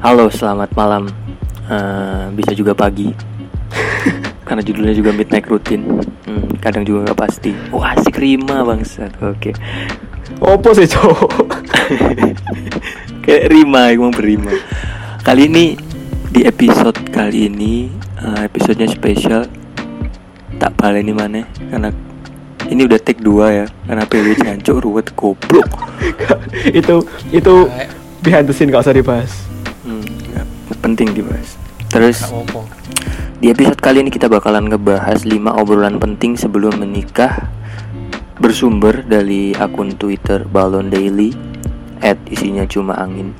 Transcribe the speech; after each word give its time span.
Halo, 0.00 0.32
selamat 0.32 0.72
malam. 0.80 1.12
Eh, 1.68 2.24
bisa 2.32 2.56
juga 2.56 2.72
pagi. 2.72 3.12
Karena 4.48 4.64
judulnya 4.64 4.96
juga 4.96 5.12
midnight 5.12 5.44
routine. 5.44 5.84
Hmm, 6.24 6.56
kadang 6.56 6.88
juga 6.88 7.04
nggak 7.04 7.20
pasti. 7.20 7.52
Wah, 7.68 7.92
asik 7.92 8.16
rima 8.16 8.64
bangsat. 8.64 9.12
Oke. 9.20 9.52
Opo 10.40 10.72
sih 10.72 10.88
cowok? 10.88 11.52
Kayak 13.28 13.44
rima, 13.52 13.92
emang 13.92 14.08
berima. 14.16 14.48
Kali 15.20 15.52
ini 15.52 15.76
di 16.32 16.48
episode 16.48 16.96
kali 17.12 17.52
ini 17.52 17.92
eh, 18.24 18.48
episodenya 18.48 18.88
spesial. 18.88 19.44
Tak 20.56 20.80
balik 20.80 21.04
ini 21.04 21.12
mana? 21.12 21.44
Karena 21.68 21.92
ini 22.72 22.88
udah 22.88 22.96
take 23.04 23.20
2 23.20 23.52
ya. 23.52 23.66
Karena 23.84 24.08
PW 24.08 24.32
jancuk 24.48 24.80
ruwet 24.80 25.12
goblok. 25.12 25.68
itu 26.80 27.04
itu 27.36 27.54
behind 28.24 28.48
the 28.48 28.56
scene 28.56 28.72
gak 28.72 28.80
usah 28.80 28.96
dibahas. 28.96 29.50
Penting 30.80 31.12
dibahas. 31.12 31.56
Terus? 31.92 32.24
Di 33.40 33.48
episode 33.48 33.80
kali 33.80 34.04
ini 34.04 34.12
kita 34.12 34.28
bakalan 34.28 34.68
ngebahas 34.68 35.24
5 35.24 35.60
obrolan 35.60 35.96
penting 35.96 36.36
sebelum 36.36 36.80
menikah. 36.80 37.48
Bersumber 38.40 39.04
dari 39.04 39.52
akun 39.52 40.00
Twitter 40.00 40.48
Balon 40.48 40.88
Daily 40.88 41.50
At 42.00 42.16
isinya 42.32 42.64
cuma 42.64 42.96
angin. 42.96 43.36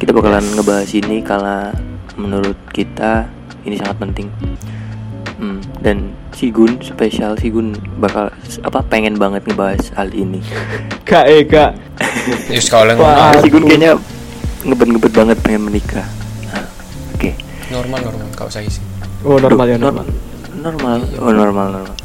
Kita 0.00 0.16
bakalan 0.16 0.44
ngebahas 0.56 0.88
ini 0.96 1.20
karena 1.20 1.68
menurut 2.16 2.56
kita 2.72 3.28
ini 3.68 3.76
sangat 3.76 4.00
penting. 4.00 4.28
Hmm, 5.36 5.60
dan 5.84 6.16
si 6.32 6.48
Gun 6.48 6.80
spesial 6.80 7.36
si 7.36 7.52
Gun 7.52 7.76
bakal 8.00 8.32
apa 8.64 8.80
pengen 8.88 9.20
banget 9.20 9.44
ngebahas 9.44 9.92
hal 10.00 10.08
ini. 10.16 10.40
Gak 11.08 11.28
eh 11.28 11.44
ngomong. 12.96 13.44
si 13.44 13.48
Gun 13.52 13.68
kayaknya 13.68 14.00
ngebet-ngebet 14.64 15.12
banget 15.12 15.36
pengen 15.44 15.68
menikah. 15.68 16.08
Normal 17.74 17.98
normal 18.00 18.28
kau 18.32 18.46
usah 18.46 18.62
isi 18.62 18.78
Oh 19.20 19.36
normal 19.36 19.66
ya 19.66 19.76
normal. 19.76 20.06
Normal. 20.54 20.98
Oh 21.18 21.28
normal 21.28 21.66
normal. 21.74 21.96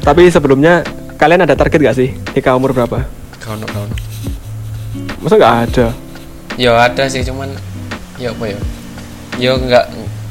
Tapi 0.00 0.26
sebelumnya 0.26 0.82
kalian 1.14 1.40
ada 1.40 1.54
target 1.54 1.78
gak 1.80 1.96
sih 1.96 2.10
nikah 2.32 2.52
umur 2.52 2.72
berapa? 2.72 3.06
kau 3.38 3.54
no 3.54 3.66
Masa 5.18 5.34
gak 5.36 5.54
ada? 5.66 5.86
ya 6.54 6.74
ada 6.76 7.06
sih 7.06 7.22
cuman 7.22 7.46
ya 8.18 8.34
apa 8.34 8.44
ya 8.44 8.58
ya 9.38 9.54
nggak 9.54 9.84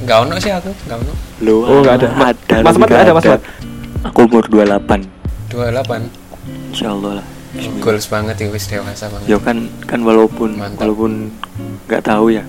nggak 0.04 0.18
ono 0.22 0.36
sih 0.36 0.52
aku 0.52 0.68
nggak 0.84 0.98
ono 1.00 1.14
Lu 1.40 1.64
Oh, 1.64 1.80
nggak 1.80 1.96
ada. 1.98 2.08
Ada. 2.28 2.56
Mas 2.60 2.76
Mat 2.76 2.88
nggak 2.92 3.04
ada, 3.08 3.14
Mas 3.16 3.26
Mat? 3.26 3.42
Aku 4.04 4.28
umur 4.28 4.44
28 4.44 5.08
dua 5.48 5.72
delapan 5.72 6.02
Insyaallah 6.70 7.24
lah. 7.24 7.26
goals 7.80 8.06
banget 8.06 8.36
ya 8.38 8.48
wis 8.52 8.68
dewasa 8.68 9.08
banget 9.08 9.26
Ya 9.26 9.40
kan 9.40 9.72
kan 9.88 10.04
walaupun 10.04 10.60
Mantap. 10.60 10.84
walaupun 10.84 11.32
nggak 11.88 12.04
tahu 12.04 12.36
ya 12.36 12.44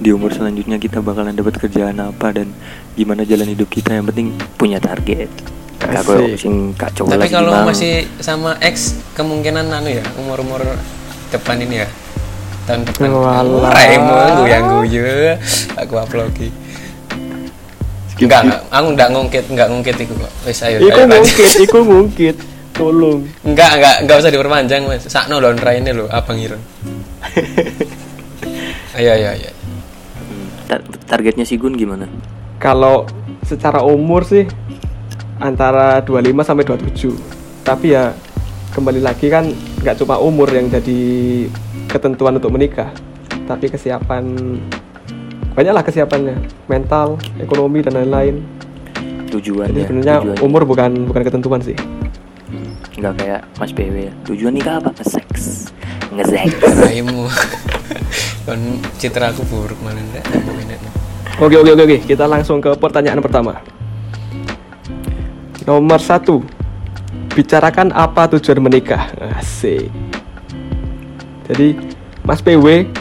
di 0.00 0.08
umur 0.16 0.32
selanjutnya 0.32 0.80
kita 0.80 1.04
bakalan 1.04 1.36
dapat 1.36 1.60
kerjaan 1.60 2.00
apa 2.00 2.32
dan 2.32 2.48
gimana 2.96 3.28
jalan 3.28 3.52
hidup 3.52 3.68
kita 3.68 3.92
yang 3.92 4.08
penting 4.08 4.32
punya 4.56 4.80
target. 4.80 5.28
Gak 5.80 6.04
koyo 6.04 6.24
Asik. 6.32 6.44
sing 6.44 6.54
kak 6.76 6.92
coba 6.92 7.16
tapi 7.16 7.32
kalau 7.32 7.52
mang. 7.52 7.68
masih 7.72 8.04
sama 8.20 8.56
X 8.60 9.00
kemungkinan 9.16 9.64
anu 9.72 9.88
ya 9.88 10.04
umur 10.20 10.44
umur 10.44 10.60
depan 11.32 11.56
ini 11.60 11.84
ya 11.84 11.88
tahun 12.68 12.84
depan. 12.88 13.08
Raimu 13.68 14.16
guyang 14.44 14.64
guyu 14.80 15.04
aku 15.76 15.94
upload 16.00 16.32
Enggak, 18.20 18.44
enggak, 18.44 18.60
aku 18.68 18.86
enggak 18.92 19.08
ngungkit, 19.16 19.44
enggak 19.48 19.68
ngungkit 19.72 19.96
iku 19.96 20.12
kok. 20.12 20.32
Wis 20.44 20.60
ayo. 20.60 20.76
Iku 20.84 21.00
ngungkit, 21.08 21.50
iku 21.64 21.78
ngungkit. 21.80 22.36
Tolong. 22.76 23.24
Enggak, 23.48 23.80
enggak, 23.80 23.96
enggak 24.04 24.16
usah 24.20 24.28
diperpanjang, 24.28 24.84
Mas. 24.84 25.08
Sakno 25.08 25.40
lho 25.40 25.56
raine 25.56 25.88
lho, 25.96 26.04
Abang 26.12 26.36
Irun. 26.36 26.60
ayo, 29.00 29.10
ayo, 29.16 29.28
ayo. 29.32 29.50
Tar- 30.70 30.86
targetnya 31.10 31.42
si 31.42 31.58
Gun 31.58 31.74
gimana? 31.74 32.06
Kalau 32.62 33.02
secara 33.42 33.82
umur 33.82 34.22
sih 34.22 34.46
antara 35.42 35.98
25 36.06 36.46
sampai 36.46 36.62
27. 36.62 37.10
Tapi 37.66 37.98
ya 37.98 38.14
kembali 38.70 39.02
lagi 39.02 39.26
kan 39.26 39.50
nggak 39.82 39.98
cuma 39.98 40.22
umur 40.22 40.46
yang 40.54 40.70
jadi 40.70 41.00
ketentuan 41.90 42.38
untuk 42.38 42.54
menikah, 42.54 42.94
tapi 43.50 43.66
kesiapan 43.66 44.30
banyaklah 45.58 45.82
kesiapannya, 45.82 46.38
mental, 46.70 47.18
ekonomi 47.42 47.82
dan 47.82 47.98
lain-lain. 47.98 48.46
Tujuannya. 49.26 49.74
Jadi 49.74 49.82
sebenarnya 49.90 50.16
tujuannya. 50.22 50.42
umur 50.46 50.62
bukan 50.70 50.90
bukan 51.10 51.22
ketentuan 51.26 51.58
sih. 51.58 51.74
nggak 53.00 53.14
kayak 53.16 53.40
Mas 53.58 53.72
PW 53.74 53.96
ya. 54.06 54.12
Tujuan 54.28 54.52
nikah 54.54 54.78
apa? 54.78 54.92
Nge-sex. 54.94 55.28
Nge-sex. 56.14 56.52
Kon 58.48 58.80
citra 58.96 59.32
aku 59.32 59.44
buruk 59.44 59.76
malah 59.84 60.00
enggak. 60.00 60.24
Oke 61.40 61.56
oke 61.56 61.72
oke 61.72 61.82
oke, 61.88 61.98
kita 62.04 62.28
langsung 62.28 62.60
ke 62.60 62.68
pertanyaan 62.76 63.20
pertama. 63.24 63.64
Nomor 65.64 66.00
satu, 66.00 66.44
bicarakan 67.32 67.96
apa 67.96 68.28
tujuan 68.36 68.60
menikah. 68.60 69.08
Asik. 69.40 69.88
Jadi, 71.48 71.80
Mas 72.20 72.44
PW, 72.44 72.92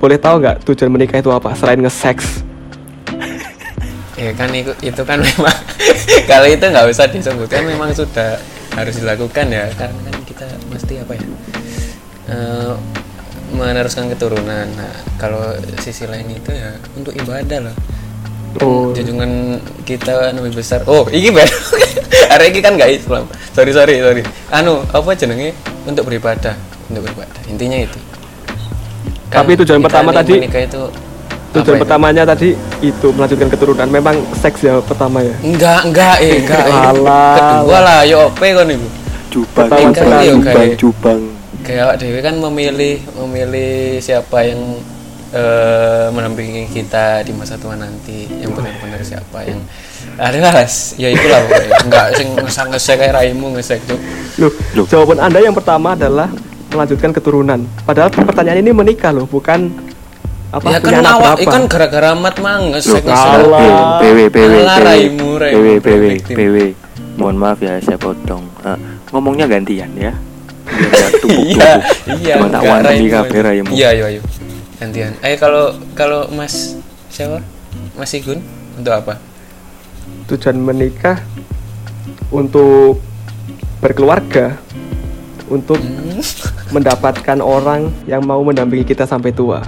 boleh 0.00 0.18
tahu 0.18 0.40
nggak 0.40 0.64
tujuan 0.64 0.88
menikah 0.88 1.20
itu 1.20 1.28
apa 1.28 1.52
selain 1.52 1.80
nge-sex? 1.84 2.18
Ya 4.18 4.34
kan 4.34 4.50
itu, 4.50 4.74
itu 4.82 4.98
kan 5.06 5.22
memang 5.22 5.54
kalau 6.30 6.50
itu 6.50 6.66
nggak 6.66 6.90
usah 6.90 7.06
disebutkan 7.06 7.62
memang 7.62 7.94
sudah 7.94 8.42
harus 8.74 8.98
dilakukan 8.98 9.46
ya 9.46 9.70
karena 9.78 9.94
kan 10.10 10.16
kita 10.26 10.46
mesti 10.74 10.94
apa 10.98 11.12
ya 11.14 11.26
eh, 12.26 12.74
meneruskan 13.50 14.08
keturunan. 14.08 14.66
Nah 14.72 14.92
kalau 15.16 15.40
sisi 15.78 16.04
lain 16.04 16.28
itu 16.30 16.50
ya 16.50 16.72
untuk 16.92 17.12
ibadah 17.12 17.58
loh. 17.62 17.76
Oh, 18.58 18.90
junjungan 18.90 19.60
kita 19.84 20.32
lebih 20.32 20.56
besar 20.56 20.80
oh 20.88 21.04
ini 21.12 21.28
baru 21.28 21.52
hari 22.32 22.48
ini 22.48 22.58
kan 22.58 22.74
nggak 22.74 22.90
Islam 22.96 23.28
sorry 23.52 23.76
sorry 23.76 24.00
sorry 24.00 24.24
anu 24.48 24.80
apa 24.88 25.12
jenenge 25.12 25.52
untuk 25.84 26.08
beribadah 26.08 26.56
untuk 26.88 27.04
beribadah 27.04 27.38
intinya 27.44 27.76
itu 27.76 28.00
Tapi 29.28 29.52
tujuan 29.52 29.78
pertama 29.78 30.10
tadi- 30.10 30.40
menikah 30.40 30.64
itu 30.64 30.80
tujuan 31.54 31.76
itu? 31.76 31.82
pertamanya 31.84 32.24
tadi 32.24 32.56
itu 32.80 33.06
melanjutkan 33.12 33.48
keturunan. 33.48 33.86
Memang 33.86 34.16
seks 34.34 34.64
ya 34.64 34.80
pertama 34.80 35.20
ya. 35.20 35.36
enggak 35.38 35.80
enggak 35.84 36.16
eh 36.18 36.34
enggak 36.40 36.64
eh. 36.64 36.88
Alah. 36.88 37.36
kedua 37.36 37.78
lah 37.84 38.00
yo 38.04 38.32
ope 38.32 38.48
kan 38.48 38.64
ibu 38.66 38.88
Cupang, 39.28 39.68
cupang, 39.92 40.70
cupang, 40.74 41.20
kayak- 41.68 41.96
dewi 42.00 42.18
kan 42.18 42.34
memilih 42.40 42.96
memilih 43.14 43.72
siapa 44.00 44.40
yang 44.42 44.80
eh, 45.28 46.08
menampingi 46.08 46.72
kita 46.72 47.20
di 47.20 47.36
masa 47.36 47.60
tua 47.60 47.76
nanti 47.76 48.24
yang 48.40 48.48
benar-benar 48.48 49.04
siapa 49.04 49.44
yang 49.44 49.60
adalah 50.16 50.64
ya 50.96 51.12
itulah 51.12 51.44
pokoknya 51.44 51.76
enggak 51.84 52.06
sing 52.16 52.28
ngesek 52.32 52.66
ngesek 52.66 52.96
kayak 52.96 53.14
raimu 53.14 53.52
ngesek 53.52 53.80
tuh 53.84 54.00
Loh, 54.38 54.48
Loh. 54.72 54.86
jawaban 54.88 55.20
Anda 55.20 55.44
yang 55.44 55.52
pertama 55.52 55.92
adalah 55.92 56.32
melanjutkan 56.68 57.10
keturunan. 57.10 57.64
Padahal 57.82 58.12
pertanyaan 58.12 58.60
ini 58.60 58.70
menikah 58.70 59.10
loh, 59.10 59.24
bukan 59.24 59.72
apa 60.48 60.64
ya 60.64 60.78
kan 60.80 60.92
anak 60.96 61.12
awak 61.12 61.32
berapa. 61.36 61.50
kan 61.50 61.62
gara-gara 61.66 62.10
mat 62.14 62.36
mang 62.40 62.72
ngesek 62.72 63.02
ngesek 63.04 63.30
PW, 63.98 64.18
PW, 64.30 64.50
PW, 65.42 65.66
PW, 65.80 66.04
PW. 66.24 66.56
Mohon 67.18 67.36
maaf 67.36 67.58
ya, 67.58 67.76
saya 67.82 67.98
potong. 67.98 68.46
Eh, 68.62 68.78
ngomongnya 69.10 69.50
gantian 69.50 69.90
ya. 69.92 70.14
Biar 70.78 71.10
iya 71.26 71.72
iya 72.14 72.34
tak 72.36 72.46
enggak, 72.48 72.62
wantemi 72.64 72.96
raimu. 73.00 73.14
kabeh 73.14 73.38
raimu. 73.42 73.70
iya 73.70 73.90
iya 73.92 74.06
iya 74.10 74.22
gantian 74.78 75.12
ayo 75.20 75.36
kalau 75.36 75.64
kalau 75.92 76.20
mas 76.30 76.78
siapa 77.08 77.42
mas 77.92 78.12
Igun 78.12 78.38
untuk 78.74 78.94
apa 78.94 79.18
Tujuan 80.26 80.56
menikah 80.56 81.18
untuk 82.28 83.00
berkeluarga, 83.78 84.60
untuk 85.46 85.80
Hmm. 85.80 86.20
mendapatkan 86.74 87.38
orang 87.38 87.88
yang 88.04 88.20
mau 88.20 88.42
mendampingi 88.42 88.84
kita 88.84 89.04
sampai 89.04 89.30
tua, 89.30 89.64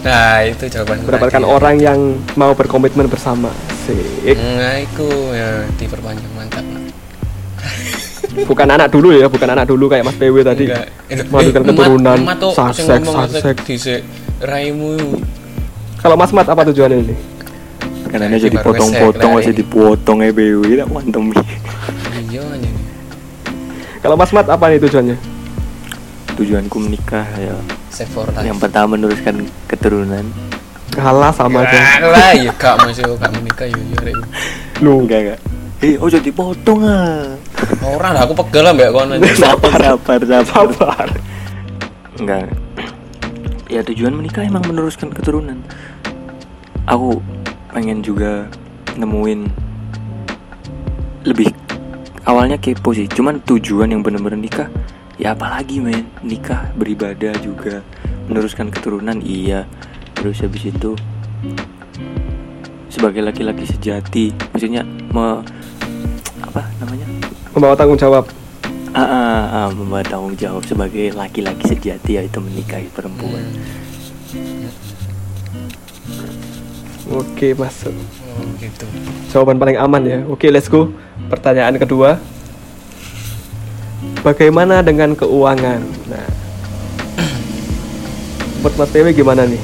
nah 0.00 0.40
itu 0.40 0.64
jawaban 0.66 1.02
mendapatkan 1.02 1.42
orang 1.42 1.76
yang 1.76 1.98
mau 2.32 2.52
berkomitmen 2.52 3.04
bersama. 3.04 3.52
Sik. 3.84 4.32
nah 4.32 4.74
itu 4.76 5.04
ya 5.30 5.48
diperpanjang 5.76 6.32
mantap 6.32 6.64
Bukan 8.44 8.68
anak 8.68 8.92
dulu 8.92 9.16
ya, 9.16 9.32
bukan 9.32 9.48
anak 9.48 9.64
dulu 9.64 9.88
kayak 9.88 10.04
Mas 10.04 10.16
PW 10.20 10.44
tadi. 10.44 10.68
Eh, 10.68 11.24
Melanjutkan 11.24 11.62
eh, 11.64 11.68
keturunan, 11.72 12.18
saksek. 12.52 13.56
dhisik, 13.64 14.00
raimu 14.44 15.16
Kalau 15.96 16.20
Mas 16.20 16.28
Mat 16.36 16.44
apa 16.52 16.68
tujuannya 16.68 17.00
ini? 17.00 17.16
Karena 18.12 18.36
jadi 18.36 18.56
potong-potong 18.60 19.40
masih 19.40 19.56
lah, 19.56 19.60
dipotong 19.64 20.18
ya 20.20 20.30
PW, 20.36 20.62
tak 20.76 20.88
wantemi. 20.92 21.34
iya 22.28 22.44
nih 22.60 22.72
Kalau 24.04 24.14
Mas 24.20 24.30
Mat 24.36 24.46
apa 24.52 24.64
nih 24.68 24.78
tujuannya? 24.84 25.16
Tujuanku 26.36 26.76
menikah 26.76 27.24
ya. 27.40 27.56
Yang 28.44 28.58
pertama 28.60 29.00
meneruskan 29.00 29.48
keturunan. 29.64 30.28
Kalah 30.92 31.32
sama 31.32 31.64
aja. 31.64 31.80
lah 32.04 32.32
ya 32.36 32.52
kak 32.52 32.84
masih 32.84 33.04
kak 33.16 33.32
menikah 33.40 33.66
ya 33.68 33.80
ya 33.80 33.98
raimu 34.04 34.26
Lu 34.84 34.92
Enggak 35.04 35.18
enggak. 35.24 35.40
Eh, 35.84 35.96
oh 36.00 36.08
jadi 36.08 36.30
potong 36.32 36.84
ah. 36.88 37.36
Orang 37.86 38.12
lah 38.16 38.22
aku 38.26 38.34
pegel 38.44 38.62
lah 38.66 38.72
mbak 38.74 38.90
sabar, 39.38 39.78
sabar, 39.80 40.20
sabar. 40.22 40.44
sabar. 40.44 41.06
Enggak. 42.16 42.48
ya 43.66 43.82
tujuan 43.82 44.14
menikah 44.14 44.46
emang 44.46 44.64
meneruskan 44.64 45.10
keturunan. 45.12 45.58
Aku 46.86 47.18
pengen 47.74 48.00
juga 48.00 48.46
nemuin 48.94 49.50
lebih 51.26 51.50
awalnya 52.24 52.56
kepo 52.56 52.94
sih. 52.94 53.10
Cuman 53.10 53.42
tujuan 53.42 53.90
yang 53.90 54.00
bener-bener 54.06 54.38
nikah 54.38 54.68
ya 55.18 55.34
apalagi 55.34 55.82
men? 55.82 56.06
Nikah 56.22 56.72
beribadah 56.78 57.34
juga 57.42 57.82
meneruskan 58.30 58.70
keturunan 58.70 59.18
iya. 59.20 59.66
Terus 60.16 60.40
habis 60.40 60.70
itu 60.70 60.96
sebagai 62.96 63.20
laki-laki 63.20 63.68
sejati 63.68 64.32
maksudnya 64.56 64.80
me, 65.12 65.44
apa 66.40 66.64
namanya 66.80 67.15
membawa 67.56 67.72
tanggung 67.72 67.96
jawab. 67.96 68.28
Ah, 68.92 69.00
ah, 69.00 69.40
ah, 69.48 69.68
membawa 69.72 70.04
tanggung 70.04 70.36
jawab 70.36 70.60
sebagai 70.68 71.08
laki-laki 71.16 71.64
sejati 71.72 72.20
yaitu 72.20 72.36
menikahi 72.36 72.92
perempuan. 72.92 73.48
Oke 77.06 77.56
masuk 77.56 77.96
Oh, 78.36 78.44
gitu. 78.60 78.84
jawaban 79.32 79.56
paling 79.56 79.80
aman 79.80 80.02
ya. 80.04 80.18
Oke 80.28 80.52
let's 80.52 80.68
go. 80.68 80.92
Pertanyaan 81.32 81.80
kedua. 81.80 82.20
Bagaimana 84.20 84.84
dengan 84.84 85.16
keuangan? 85.16 85.80
Nah. 86.12 86.28
Buat 88.60 88.76
mas 88.76 88.90
PW 88.92 89.16
gimana 89.16 89.48
nih? 89.48 89.62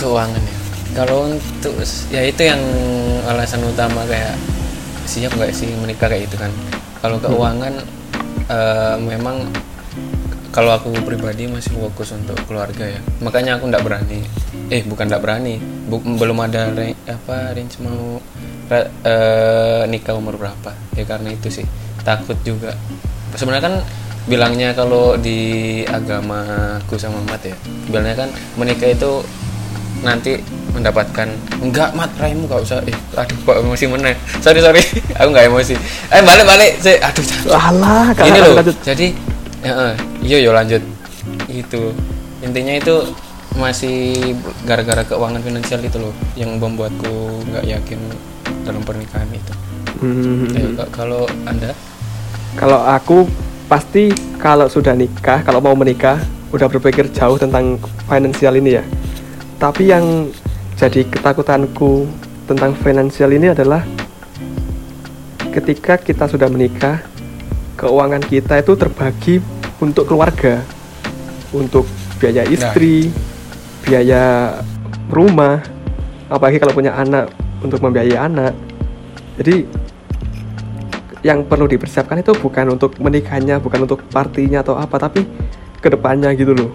Keuangan 0.00 0.40
ya. 0.40 0.56
Kalau 0.96 1.28
untuk 1.28 1.76
ya 2.08 2.24
itu 2.24 2.40
yang 2.40 2.62
alasan 3.28 3.60
utama 3.68 4.00
kayak 4.08 4.40
siap 5.10 5.34
nggak 5.34 5.50
sih 5.50 5.66
menikah 5.74 6.06
kayak 6.06 6.30
itu 6.30 6.36
kan. 6.38 6.54
Kalau 7.02 7.18
keuangan 7.18 7.74
eh, 8.46 8.94
memang 9.02 9.50
kalau 10.54 10.70
aku 10.74 10.94
pribadi 11.02 11.50
masih 11.50 11.74
fokus 11.74 12.14
untuk 12.14 12.38
keluarga 12.46 12.86
ya. 12.86 13.00
Makanya 13.18 13.58
aku 13.58 13.66
nggak 13.66 13.82
berani. 13.82 14.22
Eh 14.70 14.86
bukan 14.86 15.10
nggak 15.10 15.22
berani. 15.22 15.58
Bu- 15.90 16.06
belum 16.06 16.38
ada 16.46 16.70
re- 16.70 16.98
apa 17.10 17.50
range 17.50 17.82
mau 17.82 18.22
ra- 18.70 18.90
eh, 19.02 19.82
nikah 19.90 20.14
umur 20.14 20.38
berapa. 20.38 20.70
Ya 20.94 21.02
karena 21.02 21.34
itu 21.34 21.50
sih 21.50 21.66
takut 22.06 22.38
juga. 22.46 22.78
Sebenarnya 23.34 23.66
kan 23.66 23.74
bilangnya 24.20 24.76
kalau 24.76 25.16
di 25.16 25.80
agamaku 25.88 27.00
sama 27.00 27.24
mat 27.24 27.40
ya 27.40 27.56
bilangnya 27.88 28.14
kan 28.14 28.28
menikah 28.60 28.92
itu 28.92 29.24
nanti 30.00 30.40
mendapatkan 30.72 31.28
enggak 31.60 31.92
mat 31.92 32.10
raimu 32.16 32.48
gak 32.48 32.62
usah. 32.64 32.78
Eh 32.88 32.96
aduh 33.16 33.36
kok 33.44 33.56
emosi 33.60 33.84
mana 33.90 34.12
sorry 34.40 34.60
sorry. 34.64 34.82
Aku 35.20 35.28
nggak 35.32 35.46
emosi. 35.48 35.74
Eh 36.10 36.20
balik 36.24 36.46
balik 36.46 36.72
sih 36.80 36.96
aduh 36.96 37.24
alah 37.52 38.12
kakak 38.16 38.40
loh 38.40 38.54
lanjut. 38.56 38.76
jadi 38.80 39.06
ya, 39.60 39.72
eh, 39.72 39.94
iya 40.24 40.38
yo 40.40 40.50
lanjut. 40.56 40.82
Itu. 41.48 41.92
Intinya 42.40 42.72
itu 42.80 43.04
masih 43.58 44.32
gara-gara 44.62 45.02
keuangan 45.02 45.42
finansial 45.42 45.82
itu 45.82 45.98
loh 45.98 46.14
yang 46.38 46.56
membuatku 46.56 47.44
nggak 47.50 47.64
yakin 47.66 48.00
dalam 48.64 48.82
pernikahan 48.86 49.28
itu. 49.34 49.52
Hmm. 50.00 50.48
Eh, 50.56 50.88
kalau 50.94 51.28
anda? 51.44 51.76
Kalau 52.56 52.80
aku 52.82 53.28
pasti 53.70 54.10
kalau 54.40 54.66
sudah 54.66 54.96
nikah, 54.96 55.44
kalau 55.44 55.62
mau 55.62 55.76
menikah, 55.76 56.18
udah 56.50 56.66
berpikir 56.66 57.06
jauh 57.14 57.38
tentang 57.38 57.78
finansial 58.08 58.56
ini 58.58 58.80
ya. 58.80 58.84
Tapi 59.60 59.92
yang 59.92 60.32
jadi 60.80 61.04
ketakutanku 61.04 62.08
tentang 62.48 62.72
finansial 62.80 63.28
ini 63.28 63.52
adalah 63.52 63.84
ketika 65.52 66.00
kita 66.00 66.24
sudah 66.24 66.48
menikah, 66.48 67.04
keuangan 67.76 68.24
kita 68.24 68.64
itu 68.64 68.72
terbagi 68.72 69.36
untuk 69.76 70.08
keluarga, 70.08 70.64
untuk 71.52 71.84
biaya 72.16 72.48
istri, 72.48 73.12
biaya 73.84 74.56
rumah, 75.12 75.60
apalagi 76.32 76.56
kalau 76.56 76.72
punya 76.72 76.96
anak 76.96 77.28
untuk 77.60 77.84
membiayai 77.84 78.16
anak. 78.16 78.56
Jadi 79.36 79.68
yang 81.20 81.44
perlu 81.44 81.68
dipersiapkan 81.68 82.24
itu 82.24 82.32
bukan 82.32 82.80
untuk 82.80 82.96
menikahnya, 82.96 83.60
bukan 83.60 83.84
untuk 83.84 84.00
partinya 84.08 84.64
atau 84.64 84.80
apa, 84.80 84.96
tapi 84.96 85.28
ke 85.84 85.88
depannya 85.92 86.32
gitu 86.32 86.56
loh. 86.56 86.72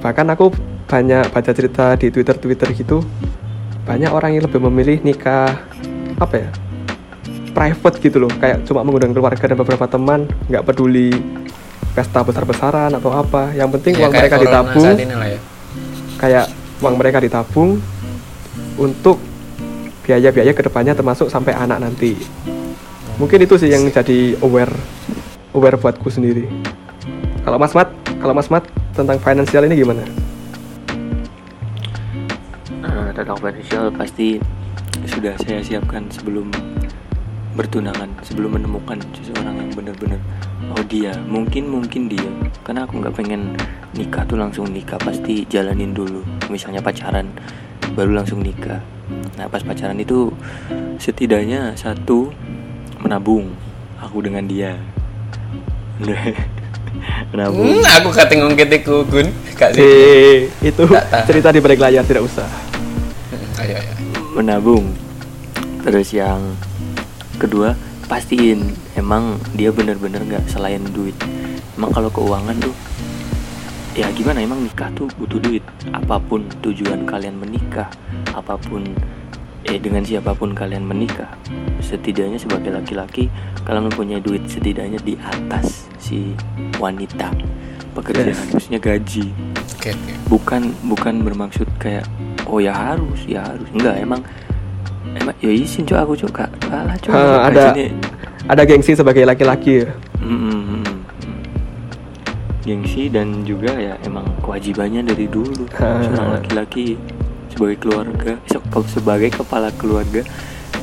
Bahkan 0.00 0.32
aku 0.32 0.72
banyak 0.94 1.26
baca 1.34 1.50
cerita 1.50 1.98
di 1.98 2.06
Twitter-Twitter 2.06 2.70
gitu, 2.78 3.02
banyak 3.82 4.14
orang 4.14 4.38
yang 4.38 4.46
lebih 4.46 4.62
memilih 4.62 5.02
nikah 5.02 5.58
apa 6.22 6.34
ya, 6.38 6.48
private 7.50 7.98
gitu 7.98 8.22
loh, 8.22 8.30
kayak 8.38 8.62
cuma 8.62 8.86
mengundang 8.86 9.10
keluarga 9.10 9.42
dan 9.42 9.58
beberapa 9.58 9.90
teman, 9.90 10.30
nggak 10.46 10.62
peduli 10.62 11.10
pesta 11.98 12.22
besar-besaran 12.22 12.94
atau 12.94 13.10
apa. 13.10 13.50
Yang 13.58 13.74
penting 13.74 13.92
ya 13.98 14.06
uang 14.06 14.14
mereka 14.14 14.36
ditabung, 14.38 14.94
ya. 14.94 15.40
Kayak 16.14 16.46
uang 16.78 16.94
mereka 16.94 17.18
ditabung 17.18 17.70
untuk 18.78 19.18
biaya-biaya 20.06 20.54
ke 20.54 20.62
depannya 20.62 20.94
termasuk 20.94 21.26
sampai 21.26 21.58
anak 21.58 21.82
nanti. 21.82 22.14
Mungkin 23.18 23.42
itu 23.42 23.58
sih 23.58 23.66
yang 23.66 23.82
jadi 23.90 24.38
aware 24.46 24.70
aware 25.58 25.74
buatku 25.74 26.06
sendiri. 26.06 26.46
Kalau 27.42 27.58
Mas 27.58 27.74
Mat 27.74 27.90
kalau 28.22 28.30
Mas 28.30 28.46
Mat 28.46 28.62
tentang 28.94 29.18
finansial 29.18 29.66
ini 29.66 29.82
gimana 29.82 30.06
tentang 33.14 33.38
finansial 33.38 33.94
pasti 33.94 34.42
sudah 35.06 35.38
saya 35.46 35.62
siapkan 35.62 36.10
sebelum 36.10 36.50
bertunangan 37.54 38.10
sebelum 38.26 38.58
menemukan 38.58 38.98
seseorang 39.14 39.54
yang 39.54 39.70
benar-benar 39.70 40.18
oh 40.74 40.82
dia. 40.90 41.14
Mungkin 41.30 41.70
mungkin 41.70 42.10
dia. 42.10 42.26
Karena 42.66 42.82
aku 42.82 42.98
nggak 42.98 43.14
pengen 43.14 43.54
nikah 43.94 44.26
tuh 44.26 44.34
langsung 44.34 44.66
nikah 44.74 44.98
pasti 44.98 45.46
jalanin 45.46 45.94
dulu. 45.94 46.26
Misalnya 46.50 46.82
pacaran 46.82 47.30
baru 47.94 48.18
langsung 48.18 48.42
nikah. 48.42 48.82
Nah 49.38 49.46
pas 49.46 49.62
pacaran 49.62 49.94
itu 50.02 50.34
setidaknya 50.98 51.78
satu 51.78 52.34
menabung 52.98 53.54
aku 54.02 54.18
dengan 54.26 54.44
dia. 54.50 54.74
Menabung. 57.30 57.82
Hmm, 57.82 57.86
aku 58.02 58.10
katingung 58.10 58.54
ketiku 58.58 59.06
gun. 59.06 59.30
Kak 59.54 59.78
itu 59.78 60.84
cerita 61.30 61.54
di 61.54 61.62
balik 61.62 61.78
layar 61.78 62.02
tidak 62.02 62.26
usah 62.26 62.73
Ayo 63.54 63.78
ayo. 63.78 63.94
menabung. 64.34 64.90
Terus 65.86 66.10
yang 66.10 66.58
kedua 67.38 67.78
pastiin 68.10 68.74
emang 68.98 69.38
dia 69.54 69.70
bener-bener 69.70 70.26
nggak 70.26 70.50
selain 70.50 70.82
duit. 70.90 71.14
Emang 71.78 71.94
kalau 71.94 72.10
keuangan 72.10 72.58
tuh 72.58 72.74
ya 73.94 74.10
gimana 74.10 74.42
emang 74.42 74.58
nikah 74.58 74.90
tuh 74.98 75.06
butuh 75.14 75.38
duit. 75.38 75.62
Apa 75.94 76.18
pun 76.18 76.50
tujuan 76.66 77.06
kalian 77.06 77.38
menikah 77.38 77.86
apa 78.34 78.58
pun 78.58 78.82
eh 79.64 79.80
dengan 79.80 80.04
siapa 80.04 80.36
pun 80.36 80.52
kalian 80.52 80.84
menikah 80.84 81.30
setidaknya 81.80 82.36
sebagai 82.36 82.68
laki-laki 82.68 83.32
kalian 83.64 83.88
mempunyai 83.88 84.20
duit 84.20 84.44
setidaknya 84.44 85.00
di 85.00 85.16
atas 85.16 85.88
si 85.96 86.36
wanita 86.76 87.32
pekerjaan 87.94 88.28
Yes. 88.28 88.40
maksudnya 88.50 88.80
gaji. 88.80 89.24
Oke 89.74 89.90
oke. 89.90 90.12
bukan 90.26 90.62
bukan 90.84 91.14
bermaksud 91.22 91.68
kayak 91.76 92.04
oh 92.44 92.58
ya 92.58 92.72
harus 92.72 93.20
ya 93.24 93.42
harus. 93.42 93.68
Enggak 93.70 93.96
emang 93.98 94.20
emang 95.14 95.34
ya 95.38 95.48
izin 95.48 95.84
cok 95.84 95.98
aku 96.00 96.12
kak 96.28 96.50
kalah 96.60 96.96
cok 96.96 97.12
Ha, 97.12 97.22
ada 97.46 97.64
gajinya- 97.70 97.92
ada 98.44 98.62
gengsi 98.64 98.92
sebagai 98.92 99.22
laki-laki 99.22 99.80
ya? 99.80 99.88
Mm, 100.18 100.28
mm, 100.28 100.42
mm, 100.44 100.82
mm. 100.82 100.98
gengsi 102.62 103.06
dan 103.06 103.44
juga 103.44 103.72
ya 103.72 103.94
emang 104.02 104.24
kewajibannya 104.40 105.04
dari 105.04 105.28
dulu. 105.28 105.68
Seorang 105.70 106.40
laki-laki 106.40 106.96
sebagai 107.48 107.76
keluarga 107.78 108.40
se- 108.44 108.64
ke- 108.64 108.90
sebagai 108.90 109.30
kepala 109.30 109.68
keluarga 109.74 110.24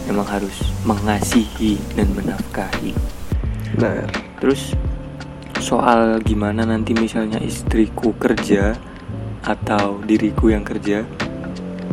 emang 0.06 0.24
harus 0.24 0.54
mengasihi 0.84 1.76
dan 1.94 2.08
menafkahi. 2.14 2.94
Nah 3.76 4.06
Terus 4.38 4.74
soal 5.60 6.22
gimana 6.24 6.64
nanti 6.64 6.96
misalnya 6.96 7.42
istriku 7.42 8.14
kerja 8.16 8.78
atau 9.42 10.00
diriku 10.06 10.54
yang 10.54 10.62
kerja 10.62 11.02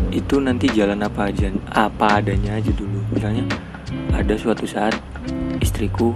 itu 0.08 0.36
nanti 0.40 0.68
jalan 0.72 1.00
apa 1.04 1.28
aja 1.32 1.52
apa 1.72 2.20
adanya 2.22 2.56
aja 2.56 2.70
dulu. 2.72 3.00
Misalnya 3.12 3.44
ada 4.12 4.34
suatu 4.36 4.64
saat 4.64 4.96
istriku 5.60 6.12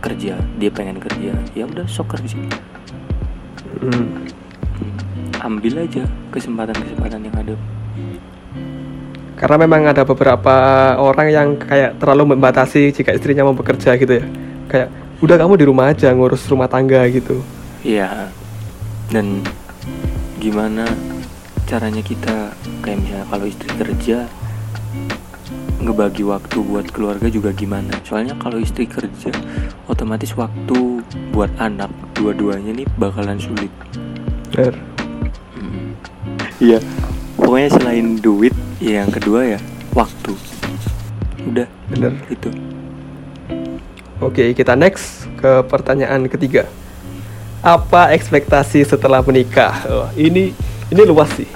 kerja, 0.00 0.36
dia 0.60 0.70
pengen 0.72 1.00
kerja, 1.00 1.32
ya 1.56 1.64
udah 1.64 1.84
sok 1.88 2.16
kerja. 2.16 2.36
hmm. 3.80 3.90
Hmm, 3.90 4.10
Ambil 5.44 5.84
aja 5.84 6.04
kesempatan-kesempatan 6.32 7.20
yang 7.24 7.36
ada. 7.36 7.56
karena 9.34 9.66
memang 9.66 9.82
ada 9.90 10.06
beberapa 10.06 10.54
orang 10.94 11.28
yang 11.28 11.48
kayak 11.58 11.98
terlalu 11.98 12.32
membatasi 12.38 12.94
jika 12.94 13.10
istrinya 13.12 13.42
mau 13.42 13.52
bekerja 13.52 13.98
gitu 13.98 14.22
ya 14.22 14.24
kayak 14.70 14.88
udah 15.24 15.36
kamu 15.40 15.56
di 15.56 15.64
rumah 15.64 15.90
aja 15.90 16.12
ngurus 16.12 16.44
rumah 16.52 16.68
tangga 16.68 17.00
gitu 17.08 17.40
Iya. 17.84 18.32
Dan 19.12 19.44
gimana 20.40 20.88
caranya 21.68 22.00
kita 22.00 22.56
kayak 22.80 22.98
misalnya 23.04 23.26
kalau 23.28 23.44
istri 23.44 23.68
kerja 23.76 24.18
ngebagi 25.84 26.24
waktu 26.24 26.64
buat 26.64 26.88
keluarga 26.88 27.28
juga 27.28 27.52
gimana? 27.52 27.92
Soalnya 28.08 28.32
kalau 28.40 28.56
istri 28.56 28.88
kerja 28.88 29.28
otomatis 29.84 30.32
waktu 30.32 31.04
buat 31.28 31.52
anak 31.60 31.92
dua-duanya 32.16 32.72
nih 32.72 32.88
bakalan 32.96 33.36
sulit. 33.36 33.68
Bener. 34.56 34.80
Iya. 36.56 36.80
Pokoknya 37.36 37.68
selain 37.76 38.16
duit, 38.16 38.56
ya 38.80 39.04
yang 39.04 39.12
kedua 39.12 39.44
ya 39.44 39.60
waktu. 39.92 40.32
Udah, 41.44 41.68
Bener. 41.92 42.16
itu. 42.32 42.48
Oke, 44.24 44.56
kita 44.56 44.72
next 44.72 45.28
ke 45.36 45.60
pertanyaan 45.68 46.24
ketiga. 46.32 46.64
Apa 47.60 48.16
ekspektasi 48.16 48.88
setelah 48.88 49.20
menikah? 49.20 49.72
Oh, 49.84 50.08
ini 50.16 50.56
ini 50.88 51.02
luas 51.04 51.28
sih. 51.36 51.48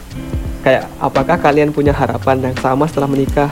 Kayak 0.61 0.93
apakah 1.01 1.41
kalian 1.41 1.73
punya 1.73 1.97
harapan 1.97 2.53
yang 2.53 2.57
sama 2.61 2.85
setelah 2.85 3.09
menikah? 3.09 3.49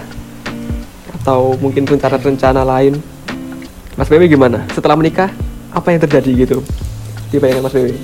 Atau 1.16 1.56
mungkin 1.56 1.88
rencana-rencana 1.88 2.60
lain? 2.60 3.00
Mas 3.96 4.12
Bewi 4.12 4.28
gimana? 4.28 4.68
Setelah 4.76 5.00
menikah, 5.00 5.32
apa 5.72 5.88
yang 5.96 6.00
terjadi 6.04 6.30
gitu? 6.44 6.60
Dibayangkan 7.32 7.64
Mas 7.64 7.72
Bewi? 7.72 7.96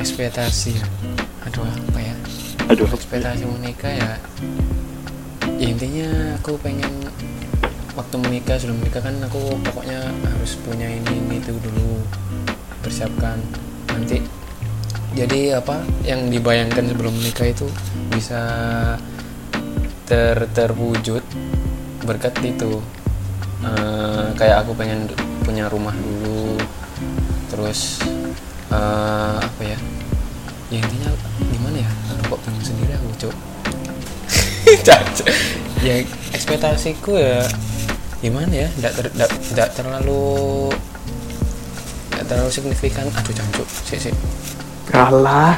ekspektasi 0.00 0.80
ya 0.80 0.86
aduh 1.44 1.68
apa 1.68 2.00
ya 2.00 2.14
Aduh, 2.72 2.88
ekspektasi 2.88 3.44
menikah 3.44 3.92
ya 3.92 4.10
ya 5.60 5.66
intinya 5.68 6.08
aku 6.40 6.56
pengen 6.64 6.88
waktu 8.00 8.16
menikah 8.16 8.56
sebelum 8.56 8.80
menikah 8.80 9.04
kan 9.04 9.12
aku 9.20 9.60
pokoknya 9.60 10.00
harus 10.24 10.56
punya 10.64 10.88
ini 10.88 11.20
ini 11.20 11.36
itu 11.36 11.52
dulu 11.60 12.00
persiapkan. 12.80 13.36
Nanti 13.92 14.24
jadi 15.12 15.60
apa 15.60 15.84
yang 16.08 16.32
dibayangkan 16.32 16.96
sebelum 16.96 17.12
menikah 17.12 17.52
itu 17.52 17.68
bisa 18.08 18.40
ter 20.08 20.48
terwujud 20.56 21.20
berkat 22.08 22.32
itu. 22.40 22.80
Eh, 23.60 24.26
kayak 24.40 24.64
aku 24.64 24.72
pengen 24.72 25.04
punya 25.44 25.68
rumah 25.68 25.92
dulu 25.92 26.56
terus 27.52 28.00
eh, 28.72 29.36
apa 29.36 29.60
ya 29.60 29.76
ya 30.72 30.78
intinya 30.80 31.12
gimana 31.52 31.84
ya 31.84 31.90
Aduh, 32.08 32.24
kok 32.32 32.40
bingung 32.48 32.64
sendiri 32.64 32.96
aku 32.96 33.28
cok 33.28 33.36
ya 35.84 35.94
ekspektasiku 36.32 37.20
ya 37.20 37.44
gimana 38.20 38.52
ya 38.52 38.68
tidak 38.76 38.92
ter, 38.96 39.04
terlalu 39.80 40.22
tidak 42.12 42.26
terlalu 42.28 42.50
signifikan 42.52 43.06
aduh 43.12 43.32
jancuk 43.32 43.66
sih 43.88 43.98
sih 43.98 44.14
Kalah, 44.90 45.54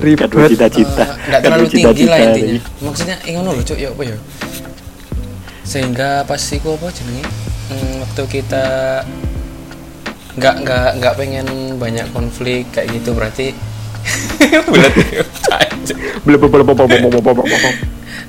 ribet. 0.00 0.32
cita-cita. 0.32 1.04
nggak 1.28 1.28
Gak 1.28 1.40
terlalu 1.44 1.66
tinggi 1.68 1.84
lah 1.84 1.92
cita-cita 1.92 2.16
intinya 2.24 2.56
lagi. 2.56 2.80
maksudnya 2.80 3.16
ingin 3.28 3.42
loh 3.44 3.54
cuk 3.60 3.78
ya 3.78 3.88
apa 3.92 4.02
ya 4.08 4.16
sehingga 5.62 6.10
pas 6.24 6.40
iku 6.40 6.68
apa 6.80 6.88
jenenge 6.88 7.24
hmm, 7.68 7.92
waktu 8.00 8.22
kita 8.32 8.64
nggak 10.40 10.54
nggak 10.64 10.88
nggak 11.04 11.14
pengen 11.20 11.46
banyak 11.76 12.08
konflik 12.16 12.64
kayak 12.72 12.88
gitu 12.96 13.12
berarti 13.12 13.52
bulat 14.66 14.92
Cancuk. 15.46 15.96
Belum 16.26 16.38
belum 16.48 16.50
belum 16.50 16.66
belum 16.74 16.88
belum 16.88 17.10
belum 17.10 17.22
belum 17.22 17.46
belum. 17.46 17.74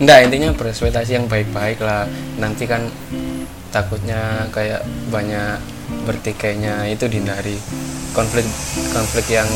Nggak, 0.04 0.18
intinya 0.26 0.50
berekspektasi 0.58 1.12
yang 1.22 1.26
baik-baik 1.30 1.80
lah. 1.82 2.10
Nanti 2.42 2.66
kan 2.66 2.90
takutnya 3.74 4.48
kayak 4.54 4.86
banyak 5.10 5.58
bertikainya 6.06 6.88
itu 6.88 7.10
dihindari. 7.10 7.58
Konflik 8.14 8.46
konflik 8.94 9.26
yang 9.34 9.50